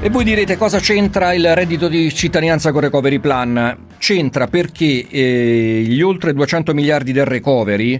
E 0.00 0.10
voi 0.10 0.22
direte 0.22 0.56
cosa 0.56 0.78
c'entra 0.78 1.32
il 1.32 1.54
reddito 1.54 1.88
di 1.88 2.14
cittadinanza 2.14 2.70
con 2.70 2.82
recovery 2.82 3.18
plan? 3.18 3.93
C'entra 4.04 4.48
perché 4.48 5.06
eh, 5.08 5.82
gli 5.86 6.02
oltre 6.02 6.34
200 6.34 6.74
miliardi 6.74 7.10
del 7.10 7.24
recovery 7.24 7.98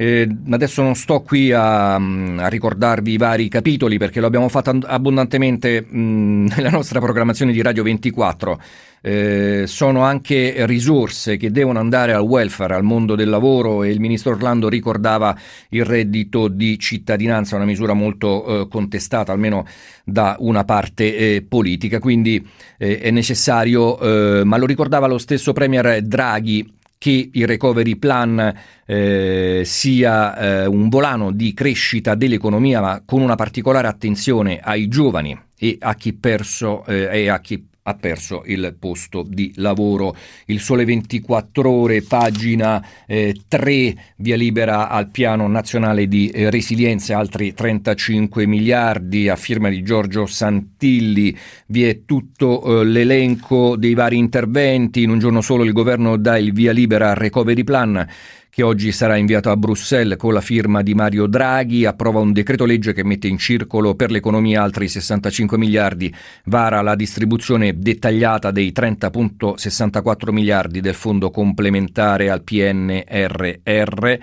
eh, 0.00 0.28
adesso 0.50 0.80
non 0.80 0.94
sto 0.94 1.22
qui 1.22 1.50
a, 1.50 1.96
a, 1.96 2.46
ricordarvi 2.46 3.14
i 3.14 3.16
vari 3.16 3.48
capitoli 3.48 3.98
perché 3.98 4.20
lo 4.20 4.28
abbiamo 4.28 4.48
fatto 4.48 4.78
abbondantemente 4.84 5.80
mh, 5.80 6.52
nella 6.54 6.70
nostra 6.70 7.00
programmazione 7.00 7.50
di 7.50 7.60
Radio 7.60 7.82
24 7.82 8.60
eh, 9.00 9.64
sono 9.66 10.02
anche 10.02 10.54
risorse 10.66 11.36
che 11.36 11.50
devono 11.50 11.80
andare 11.80 12.12
al 12.12 12.22
welfare, 12.22 12.74
al 12.74 12.84
mondo 12.84 13.16
del 13.16 13.28
lavoro 13.28 13.82
e 13.82 13.90
il 13.90 13.98
ministro 13.98 14.32
Orlando 14.32 14.68
ricordava 14.68 15.36
il 15.70 15.84
reddito 15.84 16.46
di 16.46 16.78
cittadinanza, 16.78 17.56
una 17.56 17.64
misura 17.64 17.92
molto 17.92 18.62
eh, 18.62 18.68
contestata 18.68 19.32
almeno 19.32 19.66
da 20.04 20.36
una 20.38 20.64
parte 20.64 21.16
eh, 21.16 21.42
politica, 21.42 21.98
quindi 21.98 22.46
eh, 22.76 23.00
è 23.00 23.10
necessario, 23.10 23.98
eh, 23.98 24.44
ma 24.44 24.56
lo 24.56 24.66
ricordava 24.66 25.06
lo 25.06 25.18
stesso 25.18 25.52
Premier 25.52 26.02
Draghi 26.02 26.76
che 26.98 27.30
il 27.32 27.46
recovery 27.46 27.96
plan 27.96 28.54
eh, 28.84 29.62
sia 29.64 30.36
eh, 30.36 30.66
un 30.66 30.88
volano 30.88 31.30
di 31.30 31.54
crescita 31.54 32.14
dell'economia, 32.14 32.80
ma 32.80 33.02
con 33.04 33.22
una 33.22 33.36
particolare 33.36 33.86
attenzione 33.86 34.58
ai 34.60 34.88
giovani 34.88 35.38
e 35.56 35.76
a 35.80 35.94
chi 35.94 36.12
perso 36.12 36.84
eh, 36.86 37.08
e 37.10 37.28
a 37.28 37.40
chi 37.40 37.64
ha 37.88 37.94
perso 37.94 38.42
il 38.46 38.76
posto 38.78 39.24
di 39.26 39.52
lavoro. 39.56 40.14
Il 40.46 40.60
Sole 40.60 40.84
24 40.84 41.70
ore, 41.70 42.02
pagina 42.02 42.84
eh, 43.06 43.34
3, 43.48 43.96
via 44.16 44.36
libera 44.36 44.88
al 44.90 45.10
piano 45.10 45.48
nazionale 45.48 46.06
di 46.06 46.28
eh, 46.28 46.50
resilienza, 46.50 47.16
altri 47.16 47.54
35 47.54 48.46
miliardi 48.46 49.28
a 49.28 49.36
firma 49.36 49.70
di 49.70 49.82
Giorgio 49.82 50.26
Santilli. 50.26 51.34
Vi 51.66 51.84
è 51.84 52.04
tutto 52.04 52.80
eh, 52.80 52.84
l'elenco 52.84 53.76
dei 53.76 53.94
vari 53.94 54.18
interventi. 54.18 55.02
In 55.02 55.10
un 55.10 55.18
giorno 55.18 55.40
solo 55.40 55.64
il 55.64 55.72
governo 55.72 56.16
dà 56.16 56.36
il 56.36 56.52
via 56.52 56.72
libera 56.72 57.10
al 57.10 57.16
recovery 57.16 57.64
plan 57.64 58.06
che 58.50 58.62
oggi 58.62 58.92
sarà 58.92 59.16
inviato 59.16 59.50
a 59.50 59.56
Bruxelles 59.56 60.18
con 60.18 60.32
la 60.32 60.40
firma 60.40 60.82
di 60.82 60.94
Mario 60.94 61.26
Draghi, 61.26 61.84
approva 61.84 62.20
un 62.20 62.32
decreto 62.32 62.64
legge 62.64 62.92
che 62.92 63.04
mette 63.04 63.28
in 63.28 63.38
circolo 63.38 63.94
per 63.94 64.10
l'economia 64.10 64.62
altri 64.62 64.88
65 64.88 65.58
miliardi, 65.58 66.14
vara 66.44 66.80
la 66.80 66.94
distribuzione 66.94 67.78
dettagliata 67.78 68.50
dei 68.50 68.72
30.64 68.74 70.32
miliardi 70.32 70.80
del 70.80 70.94
fondo 70.94 71.30
complementare 71.30 72.30
al 72.30 72.42
PNRR 72.42 74.16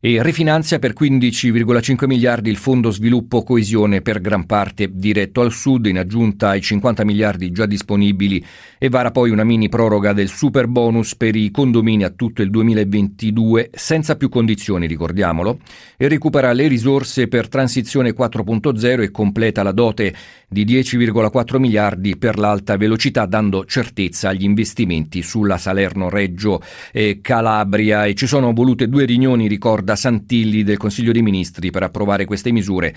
e 0.00 0.22
rifinanzia 0.22 0.78
per 0.78 0.92
15,5 0.96 2.06
miliardi 2.06 2.50
il 2.50 2.56
Fondo 2.56 2.92
Sviluppo 2.92 3.42
Coesione 3.42 4.00
per 4.00 4.20
gran 4.20 4.46
parte 4.46 4.88
diretto 4.92 5.40
al 5.40 5.50
Sud, 5.50 5.86
in 5.86 5.98
aggiunta 5.98 6.50
ai 6.50 6.60
50 6.60 7.04
miliardi 7.04 7.50
già 7.50 7.66
disponibili 7.66 8.44
e 8.78 8.88
vara 8.90 9.10
poi 9.10 9.30
una 9.30 9.42
mini 9.42 9.68
proroga 9.68 10.12
del 10.12 10.28
super 10.28 10.68
bonus 10.68 11.16
per 11.16 11.34
i 11.34 11.50
condomini 11.50 12.04
a 12.04 12.10
tutto 12.10 12.42
il 12.42 12.50
2022 12.50 13.70
senza 13.74 14.14
più 14.14 14.28
condizioni, 14.28 14.86
ricordiamolo, 14.86 15.58
e 15.96 16.06
recupera 16.06 16.52
le 16.52 16.68
risorse 16.68 17.26
per 17.26 17.48
transizione 17.48 18.14
4.0 18.14 19.02
e 19.02 19.10
completa 19.10 19.64
la 19.64 19.72
dote 19.72 20.14
di 20.48 20.64
10,4 20.64 21.58
miliardi 21.58 22.16
per 22.16 22.38
l'alta 22.38 22.76
velocità 22.76 23.26
dando 23.26 23.64
certezza 23.64 24.28
agli 24.28 24.44
investimenti 24.44 25.22
sulla 25.22 25.58
Salerno-Reggio 25.58 26.62
e 26.92 27.18
Calabria. 27.20 28.04
E 28.06 28.14
ci 28.14 28.28
sono 28.28 28.52
volute 28.52 28.88
due 28.88 29.04
riunioni, 29.04 29.48
ricorda 29.48 29.87
da 29.88 29.96
Santilli 29.96 30.64
del 30.64 30.76
Consiglio 30.76 31.12
dei 31.12 31.22
Ministri 31.22 31.70
per 31.70 31.82
approvare 31.82 32.26
queste 32.26 32.52
misure. 32.52 32.94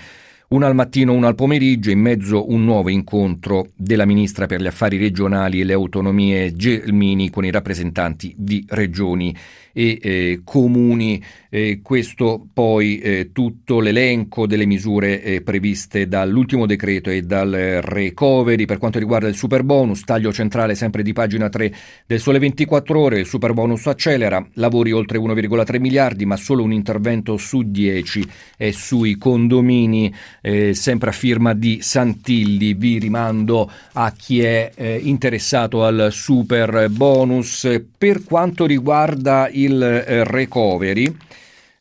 Una 0.48 0.66
al 0.66 0.74
mattino, 0.74 1.14
una 1.14 1.28
al 1.28 1.34
pomeriggio, 1.34 1.88
in 1.88 2.00
mezzo 2.00 2.50
un 2.52 2.64
nuovo 2.64 2.90
incontro 2.90 3.68
della 3.74 4.04
Ministra 4.04 4.44
per 4.44 4.60
gli 4.60 4.66
Affari 4.66 4.98
Regionali 4.98 5.62
e 5.62 5.64
le 5.64 5.72
Autonomie 5.72 6.54
Gelmini 6.54 7.30
con 7.30 7.46
i 7.46 7.50
rappresentanti 7.50 8.34
di 8.36 8.62
regioni 8.68 9.34
e 9.72 9.98
eh, 10.02 10.40
comuni. 10.44 11.24
Eh, 11.54 11.80
questo 11.82 12.46
poi 12.50 12.98
eh, 12.98 13.28
tutto 13.30 13.80
l'elenco 13.80 14.46
delle 14.46 14.64
misure 14.64 15.22
eh, 15.22 15.42
previste 15.42 16.08
dall'ultimo 16.08 16.64
decreto 16.64 17.10
e 17.10 17.20
dal 17.20 17.50
recovery. 17.82 18.64
Per 18.64 18.78
quanto 18.78 18.98
riguarda 18.98 19.28
il 19.28 19.34
super 19.34 19.62
bonus, 19.62 20.02
taglio 20.04 20.32
centrale 20.32 20.74
sempre 20.74 21.02
di 21.02 21.12
pagina 21.12 21.50
3 21.50 21.74
del 22.06 22.20
Sole 22.20 22.38
24 22.38 22.98
ore, 22.98 23.18
il 23.20 23.26
super 23.26 23.52
bonus 23.52 23.86
accelera, 23.86 24.42
lavori 24.54 24.92
oltre 24.92 25.18
1,3 25.18 25.78
miliardi 25.78 26.24
ma 26.24 26.36
solo 26.36 26.62
un 26.62 26.72
intervento 26.72 27.36
su 27.36 27.64
10 27.64 28.26
è 28.56 28.70
sui 28.70 29.18
condomini, 29.18 30.10
eh, 30.40 30.72
sempre 30.72 31.10
a 31.10 31.12
firma 31.12 31.52
di 31.52 31.80
Santilli, 31.82 32.72
vi 32.72 32.98
rimando 32.98 33.70
a 33.92 34.10
chi 34.16 34.40
è 34.40 34.70
eh, 34.74 34.98
interessato 35.02 35.84
al 35.84 36.08
super 36.12 36.88
bonus. 36.88 37.82
Per 37.98 38.24
quanto 38.24 38.64
riguarda 38.64 39.50
il 39.52 39.82
eh, 39.82 40.24
recovery, 40.24 41.14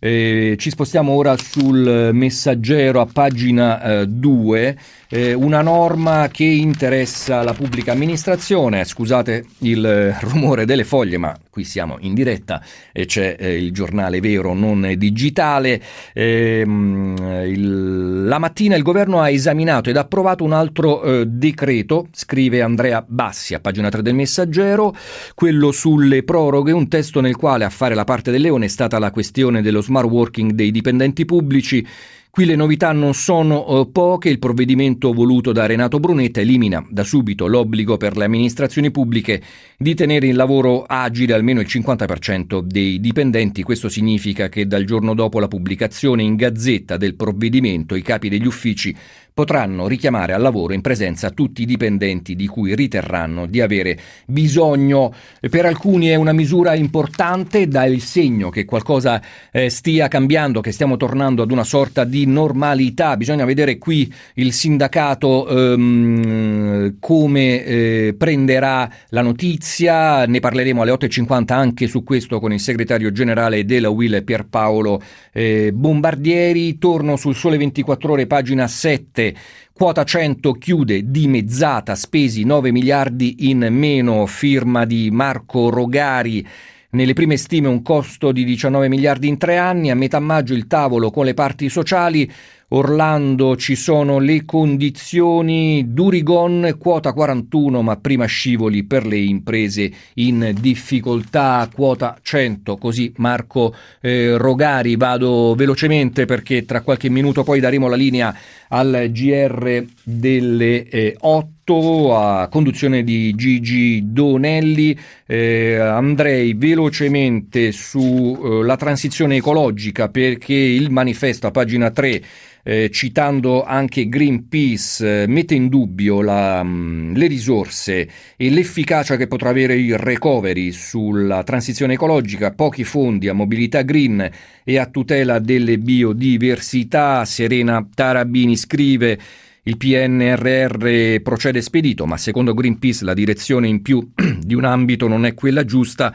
eh, 0.03 0.55
ci 0.57 0.71
spostiamo 0.71 1.11
ora 1.11 1.37
sul 1.37 2.09
messaggero 2.11 3.01
a 3.01 3.05
pagina 3.05 4.03
2 4.03 4.67
eh, 4.67 4.77
una 5.11 5.61
norma 5.61 6.29
che 6.31 6.45
interessa 6.45 7.43
la 7.43 7.53
pubblica 7.53 7.91
amministrazione. 7.91 8.85
Scusate 8.85 9.43
il 9.59 10.15
rumore 10.21 10.65
delle 10.65 10.85
foglie, 10.85 11.17
ma 11.17 11.37
qui 11.49 11.65
siamo 11.65 11.97
in 11.99 12.13
diretta 12.13 12.63
e 12.93 13.05
c'è 13.05 13.35
eh, 13.37 13.61
il 13.61 13.73
giornale 13.73 14.21
vero, 14.21 14.53
non 14.53 14.93
digitale. 14.97 15.81
Eh, 16.13 16.63
il, 16.65 18.23
la 18.25 18.39
mattina 18.39 18.75
il 18.77 18.83
governo 18.83 19.19
ha 19.19 19.29
esaminato 19.29 19.89
ed 19.89 19.97
approvato 19.97 20.45
un 20.45 20.53
altro 20.53 21.03
eh, 21.03 21.25
decreto, 21.25 22.07
scrive 22.13 22.61
Andrea 22.61 23.03
Bassi 23.05 23.53
a 23.53 23.59
pagina 23.59 23.89
3 23.89 24.01
del 24.01 24.15
messaggero, 24.15 24.95
quello 25.35 25.71
sulle 25.73 26.23
proroghe, 26.23 26.71
un 26.71 26.87
testo 26.87 27.19
nel 27.19 27.35
quale 27.35 27.65
a 27.65 27.69
fare 27.69 27.95
la 27.95 28.05
parte 28.05 28.31
del 28.31 28.41
leone 28.41 28.65
è 28.65 28.69
stata 28.69 28.97
la 28.97 29.11
questione 29.11 29.61
dello 29.61 29.81
smart 29.81 30.07
working 30.07 30.51
dei 30.51 30.71
dipendenti 30.71 31.25
pubblici. 31.25 31.85
Qui 32.33 32.45
le 32.45 32.55
novità 32.55 32.93
non 32.93 33.13
sono 33.13 33.67
eh, 33.67 33.89
poche, 33.91 34.29
il 34.29 34.39
provvedimento 34.39 35.11
voluto 35.11 35.51
da 35.51 35.65
Renato 35.65 35.99
Brunetta 35.99 36.39
elimina 36.39 36.81
da 36.89 37.03
subito 37.03 37.45
l'obbligo 37.45 37.97
per 37.97 38.15
le 38.15 38.23
amministrazioni 38.23 38.89
pubbliche 38.89 39.41
di 39.77 39.93
tenere 39.95 40.27
in 40.27 40.37
lavoro 40.37 40.83
agile 40.83 41.33
almeno 41.33 41.59
il 41.59 41.67
50% 41.69 42.61
dei 42.61 43.01
dipendenti. 43.01 43.63
Questo 43.63 43.89
significa 43.89 44.47
che 44.47 44.65
dal 44.65 44.85
giorno 44.85 45.13
dopo 45.13 45.41
la 45.41 45.49
pubblicazione 45.49 46.23
in 46.23 46.37
gazzetta 46.37 46.95
del 46.95 47.15
provvedimento 47.15 47.95
i 47.95 48.01
capi 48.01 48.29
degli 48.29 48.47
uffici 48.47 48.95
potranno 49.33 49.87
richiamare 49.87 50.33
al 50.33 50.41
lavoro 50.41 50.73
in 50.73 50.81
presenza 50.81 51.31
tutti 51.31 51.61
i 51.61 51.65
dipendenti 51.65 52.35
di 52.35 52.47
cui 52.47 52.75
riterranno 52.75 53.45
di 53.45 53.61
avere 53.61 53.97
bisogno. 54.25 55.13
Per 55.39 55.65
alcuni 55.65 56.07
è 56.07 56.15
una 56.15 56.33
misura 56.33 56.75
importante, 56.75 57.67
dà 57.67 57.85
il 57.85 58.01
segno 58.01 58.49
che 58.49 58.65
qualcosa 58.65 59.21
eh, 59.51 59.69
stia 59.69 60.07
cambiando, 60.07 60.61
che 60.61 60.71
stiamo 60.71 60.97
tornando 60.97 61.41
ad 61.41 61.51
una 61.51 61.63
sorta 61.63 62.03
di 62.03 62.20
normalità. 62.25 63.17
Bisogna 63.17 63.45
vedere 63.45 63.77
qui 63.77 64.11
il 64.35 64.53
sindacato 64.53 65.47
ehm, 65.47 66.95
come 66.99 67.63
eh, 67.63 68.15
prenderà 68.17 68.89
la 69.09 69.21
notizia. 69.21 70.25
Ne 70.25 70.39
parleremo 70.39 70.81
alle 70.81 70.91
8.50 70.91 71.53
anche 71.53 71.87
su 71.87 72.03
questo 72.03 72.39
con 72.39 72.53
il 72.53 72.59
segretario 72.59 73.11
generale 73.11 73.65
della 73.65 73.89
UIL 73.89 74.23
Pierpaolo 74.23 75.01
eh, 75.31 75.71
Bombardieri. 75.73 76.77
Torno 76.77 77.15
sul 77.15 77.35
Sole 77.35 77.57
24 77.57 78.11
ore, 78.11 78.27
pagina 78.27 78.67
7 78.67 79.35
Quota 79.81 80.03
100 80.03 80.51
chiude 80.53 81.09
dimezzata, 81.09 81.95
spesi 81.95 82.43
9 82.43 82.71
miliardi 82.71 83.49
in 83.49 83.67
meno, 83.71 84.27
firma 84.27 84.85
di 84.85 85.09
Marco 85.09 85.71
Rogari. 85.71 86.47
Nelle 86.93 87.13
prime 87.13 87.37
stime 87.37 87.69
un 87.69 87.81
costo 87.83 88.33
di 88.33 88.43
19 88.43 88.89
miliardi 88.89 89.29
in 89.29 89.37
tre 89.37 89.55
anni, 89.57 89.91
a 89.91 89.95
metà 89.95 90.19
maggio 90.19 90.53
il 90.53 90.67
tavolo 90.67 91.09
con 91.09 91.23
le 91.23 91.33
parti 91.33 91.69
sociali, 91.69 92.29
Orlando 92.73 93.55
ci 93.55 93.75
sono 93.75 94.19
le 94.19 94.43
condizioni, 94.43 95.93
Durigon 95.93 96.75
quota 96.77 97.13
41 97.13 97.81
ma 97.81 97.95
prima 97.95 98.25
scivoli 98.25 98.83
per 98.83 99.05
le 99.05 99.17
imprese 99.19 99.91
in 100.15 100.53
difficoltà, 100.59 101.69
quota 101.73 102.17
100, 102.21 102.77
così 102.77 103.13
Marco 103.17 103.73
eh, 104.01 104.37
Rogari, 104.37 104.97
vado 104.97 105.55
velocemente 105.55 106.25
perché 106.25 106.65
tra 106.65 106.81
qualche 106.81 107.09
minuto 107.09 107.43
poi 107.43 107.61
daremo 107.61 107.87
la 107.87 107.95
linea 107.95 108.35
al 108.73 109.09
GR 109.11 109.85
delle 110.03 110.87
eh, 110.87 111.15
8 111.19 112.17
a 112.17 112.47
conduzione 112.47 113.03
di 113.03 113.33
Gigi 113.35 114.11
Donelli. 114.11 114.97
Eh, 115.25 115.77
andrei 115.77 116.53
velocemente 116.53 117.71
sulla 117.71 118.73
eh, 118.73 118.77
transizione 118.77 119.37
ecologica 119.37 120.09
perché 120.09 120.53
il 120.53 120.89
manifesto 120.89 121.47
a 121.47 121.51
pagina 121.51 121.91
3 121.91 122.21
eh, 122.63 122.89
citando 122.91 123.63
anche 123.63 124.07
Greenpeace, 124.07 125.23
eh, 125.23 125.27
mette 125.27 125.55
in 125.55 125.67
dubbio 125.67 126.21
la, 126.21 126.63
mh, 126.63 126.69
mm, 126.69 127.15
le 127.15 127.27
risorse 127.27 128.09
e 128.35 128.49
l'efficacia 128.49 129.15
che 129.15 129.27
potrà 129.27 129.49
avere 129.49 129.75
il 129.75 129.97
recovery 129.97 130.71
sulla 130.71 131.43
transizione 131.43 131.93
ecologica, 131.93 132.51
pochi 132.51 132.83
fondi 132.83 133.27
a 133.27 133.33
mobilità 133.33 133.81
green 133.81 134.29
e 134.63 134.77
a 134.77 134.85
tutela 134.85 135.39
delle 135.39 135.77
biodiversità. 135.77 137.25
Serena 137.25 137.85
Tarabini 137.93 138.55
scrive 138.61 139.19
il 139.63 139.77
PNRR 139.77 141.21
procede 141.21 141.61
spedito, 141.61 142.05
ma 142.05 142.17
secondo 142.17 142.53
Greenpeace 142.53 143.05
la 143.05 143.13
direzione 143.13 143.67
in 143.67 143.81
più 143.81 144.11
di 144.39 144.55
un 144.55 144.63
ambito 144.63 145.07
non 145.07 145.25
è 145.25 145.33
quella 145.33 145.65
giusta. 145.65 146.13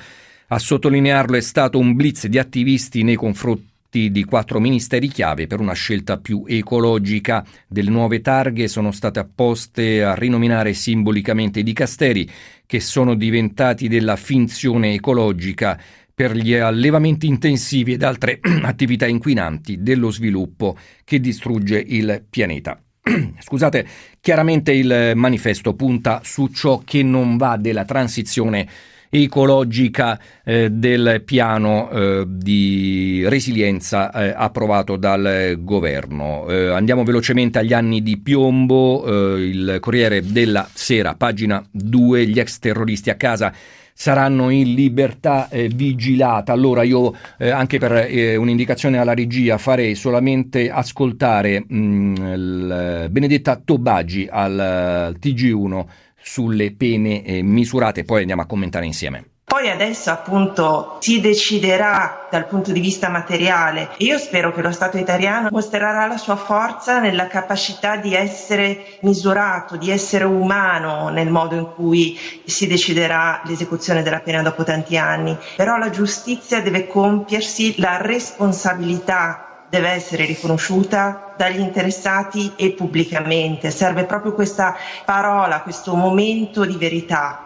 A 0.48 0.58
sottolinearlo 0.58 1.36
è 1.36 1.40
stato 1.40 1.78
un 1.78 1.94
blitz 1.94 2.26
di 2.26 2.38
attivisti 2.38 3.02
nei 3.02 3.16
confronti 3.16 4.10
di 4.10 4.24
quattro 4.24 4.60
ministeri 4.60 5.08
chiave 5.08 5.46
per 5.46 5.60
una 5.60 5.74
scelta 5.74 6.18
più 6.18 6.44
ecologica. 6.46 7.44
Delle 7.66 7.90
nuove 7.90 8.20
targhe 8.20 8.68
sono 8.68 8.90
state 8.90 9.18
apposte 9.18 10.02
a 10.02 10.14
rinominare 10.14 10.72
simbolicamente 10.72 11.60
i 11.60 11.64
dicasteri 11.64 12.28
che 12.66 12.80
sono 12.80 13.14
diventati 13.14 13.86
della 13.88 14.16
finzione 14.16 14.92
ecologica 14.92 15.80
per 16.16 16.34
gli 16.34 16.54
allevamenti 16.54 17.26
intensivi 17.26 17.92
ed 17.92 18.02
altre 18.02 18.40
attività 18.64 19.06
inquinanti 19.06 19.82
dello 19.82 20.10
sviluppo 20.10 20.74
che 21.04 21.20
distrugge 21.20 21.78
il 21.78 22.24
pianeta. 22.30 22.80
Scusate, 23.38 23.86
chiaramente 24.22 24.72
il 24.72 25.12
manifesto 25.14 25.74
punta 25.74 26.22
su 26.24 26.46
ciò 26.46 26.80
che 26.82 27.02
non 27.02 27.36
va 27.36 27.58
della 27.58 27.84
transizione 27.84 28.66
ecologica 29.10 30.18
eh, 30.42 30.70
del 30.70 31.22
piano 31.22 31.90
eh, 31.90 32.24
di 32.26 33.22
resilienza 33.28 34.10
eh, 34.10 34.32
approvato 34.34 34.96
dal 34.96 35.56
governo. 35.58 36.48
Eh, 36.48 36.68
andiamo 36.68 37.04
velocemente 37.04 37.58
agli 37.58 37.74
anni 37.74 38.02
di 38.02 38.16
piombo, 38.16 39.36
eh, 39.36 39.42
il 39.48 39.76
Corriere 39.80 40.22
della 40.22 40.66
Sera, 40.72 41.14
pagina 41.14 41.62
2, 41.70 42.26
gli 42.26 42.40
ex 42.40 42.58
terroristi 42.58 43.10
a 43.10 43.16
casa 43.16 43.52
saranno 43.98 44.50
in 44.50 44.74
libertà 44.74 45.48
eh, 45.48 45.68
vigilata. 45.68 46.52
Allora 46.52 46.82
io 46.82 47.14
eh, 47.38 47.48
anche 47.48 47.78
per 47.78 47.92
eh, 47.92 48.36
un'indicazione 48.36 48.98
alla 48.98 49.14
regia 49.14 49.56
farei 49.56 49.94
solamente 49.94 50.70
ascoltare 50.70 51.64
mh, 51.66 51.76
mm, 51.76 52.14
il, 52.16 53.08
Benedetta 53.10 53.56
Tobaggi 53.56 54.28
al, 54.30 54.58
al 54.58 55.16
TG1 55.18 55.84
sulle 56.20 56.74
pene 56.74 57.24
eh, 57.24 57.42
misurate, 57.42 58.04
poi 58.04 58.20
andiamo 58.20 58.42
a 58.42 58.46
commentare 58.46 58.84
insieme. 58.84 59.35
Poi 59.48 59.70
adesso 59.70 60.10
appunto 60.10 60.96
si 60.98 61.20
deciderà 61.20 62.26
dal 62.28 62.48
punto 62.48 62.72
di 62.72 62.80
vista 62.80 63.08
materiale 63.08 63.90
e 63.96 64.06
io 64.06 64.18
spero 64.18 64.52
che 64.52 64.60
lo 64.60 64.72
Stato 64.72 64.98
italiano 64.98 65.50
mostrerà 65.52 66.04
la 66.08 66.16
sua 66.16 66.34
forza 66.34 66.98
nella 66.98 67.28
capacità 67.28 67.94
di 67.94 68.12
essere 68.12 68.98
misurato, 69.02 69.76
di 69.76 69.92
essere 69.92 70.24
umano 70.24 71.10
nel 71.10 71.30
modo 71.30 71.54
in 71.54 71.72
cui 71.76 72.18
si 72.44 72.66
deciderà 72.66 73.40
l'esecuzione 73.44 74.02
della 74.02 74.18
pena 74.18 74.42
dopo 74.42 74.64
tanti 74.64 74.96
anni. 74.96 75.38
Però 75.54 75.76
la 75.76 75.90
giustizia 75.90 76.60
deve 76.60 76.88
compiersi, 76.88 77.78
la 77.78 77.98
responsabilità 77.98 79.64
deve 79.68 79.90
essere 79.90 80.24
riconosciuta 80.24 81.34
dagli 81.36 81.60
interessati 81.60 82.52
e 82.56 82.72
pubblicamente. 82.72 83.70
Serve 83.70 84.06
proprio 84.06 84.32
questa 84.32 84.74
parola, 85.04 85.60
questo 85.60 85.94
momento 85.94 86.64
di 86.64 86.76
verità. 86.76 87.45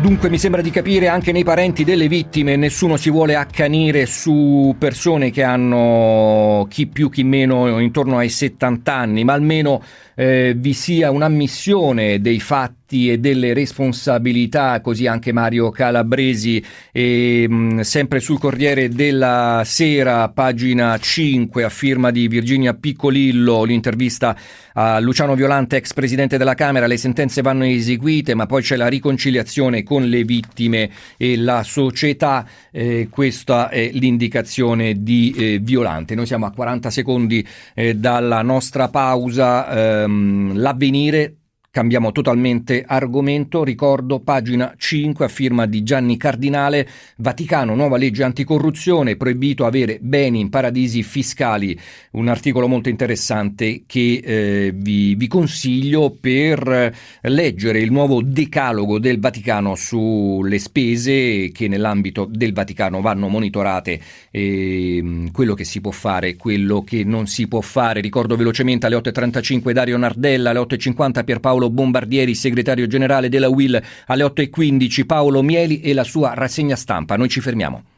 Dunque 0.00 0.30
mi 0.30 0.38
sembra 0.38 0.62
di 0.62 0.70
capire 0.70 1.08
anche 1.08 1.32
nei 1.32 1.42
parenti 1.42 1.82
delle 1.82 2.06
vittime 2.06 2.54
nessuno 2.54 2.96
si 2.96 3.10
vuole 3.10 3.34
accanire 3.34 4.06
su 4.06 4.74
persone 4.78 5.30
che 5.30 5.42
hanno 5.42 6.66
chi 6.68 6.86
più 6.86 7.10
chi 7.10 7.24
meno 7.24 7.80
intorno 7.80 8.18
ai 8.18 8.28
70 8.28 8.94
anni, 8.94 9.24
ma 9.24 9.32
almeno 9.32 9.82
eh, 10.16 10.54
vi 10.56 10.72
sia 10.72 11.10
un'ammissione 11.10 12.20
dei 12.20 12.40
fatti 12.40 13.10
e 13.10 13.18
delle 13.18 13.52
responsabilità, 13.52 14.80
così 14.80 15.06
anche 15.06 15.32
Mario 15.32 15.70
Calabresi, 15.70 16.64
e, 16.90 17.46
mh, 17.48 17.80
sempre 17.80 18.20
sul 18.20 18.38
Corriere 18.38 18.88
della 18.88 19.62
Sera, 19.64 20.28
pagina 20.30 20.96
5, 20.96 21.64
a 21.64 21.68
firma 21.68 22.10
di 22.10 22.28
Virginia 22.28 22.74
Piccolillo, 22.74 23.64
l'intervista 23.64 24.36
a 24.78 24.98
Luciano 25.00 25.34
Violante, 25.34 25.76
ex 25.76 25.92
presidente 25.94 26.38
della 26.38 26.54
Camera, 26.54 26.86
le 26.86 26.96
sentenze 26.96 27.42
vanno 27.42 27.64
eseguite, 27.64 28.34
ma 28.34 28.46
poi 28.46 28.62
c'è 28.62 28.76
la 28.76 28.88
riconciliazione 28.88 29.82
con 29.82 30.04
le 30.04 30.22
vittime 30.22 30.90
e 31.16 31.36
la 31.36 31.62
società, 31.62 32.46
eh, 32.70 33.08
questa 33.10 33.68
è 33.68 33.90
l'indicazione 33.92 35.02
di 35.02 35.34
eh, 35.36 35.58
Violante. 35.60 36.14
Noi 36.14 36.26
siamo 36.26 36.46
a 36.46 36.52
40 36.52 36.90
secondi 36.90 37.46
eh, 37.74 37.94
dalla 37.94 38.42
nostra 38.42 38.88
pausa, 38.88 40.04
ehm, 40.06 40.54
l'avvenire 40.54 41.36
Cambiamo 41.76 42.10
totalmente 42.10 42.84
argomento, 42.86 43.62
ricordo 43.62 44.20
pagina 44.20 44.72
5 44.78 45.26
a 45.26 45.28
firma 45.28 45.66
di 45.66 45.82
Gianni 45.82 46.16
Cardinale, 46.16 46.88
Vaticano, 47.16 47.74
nuova 47.74 47.98
legge 47.98 48.22
anticorruzione, 48.22 49.16
proibito 49.16 49.66
avere 49.66 49.98
beni 50.00 50.40
in 50.40 50.48
paradisi 50.48 51.02
fiscali, 51.02 51.78
un 52.12 52.28
articolo 52.28 52.66
molto 52.66 52.88
interessante 52.88 53.82
che 53.84 54.22
eh, 54.24 54.72
vi, 54.74 55.16
vi, 55.16 55.28
consiglio 55.28 56.16
per 56.18 56.94
leggere 57.20 57.80
il 57.80 57.92
nuovo 57.92 58.22
decalogo 58.22 58.98
del 58.98 59.20
Vaticano 59.20 59.74
sulle 59.74 60.58
spese 60.58 61.50
che 61.52 61.68
nell'ambito 61.68 62.24
del 62.24 62.54
Vaticano 62.54 63.02
vanno 63.02 63.28
monitorate, 63.28 64.00
eh, 64.30 65.28
quello 65.30 65.52
che 65.52 65.64
si 65.64 65.82
può 65.82 65.90
fare, 65.90 66.36
quello 66.36 66.82
che 66.82 67.04
non 67.04 67.26
si 67.26 67.46
può 67.46 67.60
fare. 67.60 68.00
Ricordo 68.00 68.34
velocemente 68.34 68.86
alle 68.86 68.96
8.35 68.96 69.72
Dario 69.72 69.98
Nardella, 69.98 70.48
alle 70.48 70.60
8.50 70.60 71.22
Pierpaolo 71.22 71.64
Paolo 71.66 71.70
Bombardieri, 71.70 72.34
segretario 72.34 72.86
generale 72.86 73.28
della 73.28 73.48
UIL, 73.48 73.82
alle 74.06 74.24
8.15 74.24 75.06
Paolo 75.06 75.42
Mieli 75.42 75.80
e 75.80 75.92
la 75.92 76.04
sua 76.04 76.34
rassegna 76.34 76.76
stampa. 76.76 77.16
Noi 77.16 77.28
ci 77.28 77.40
fermiamo. 77.40 77.95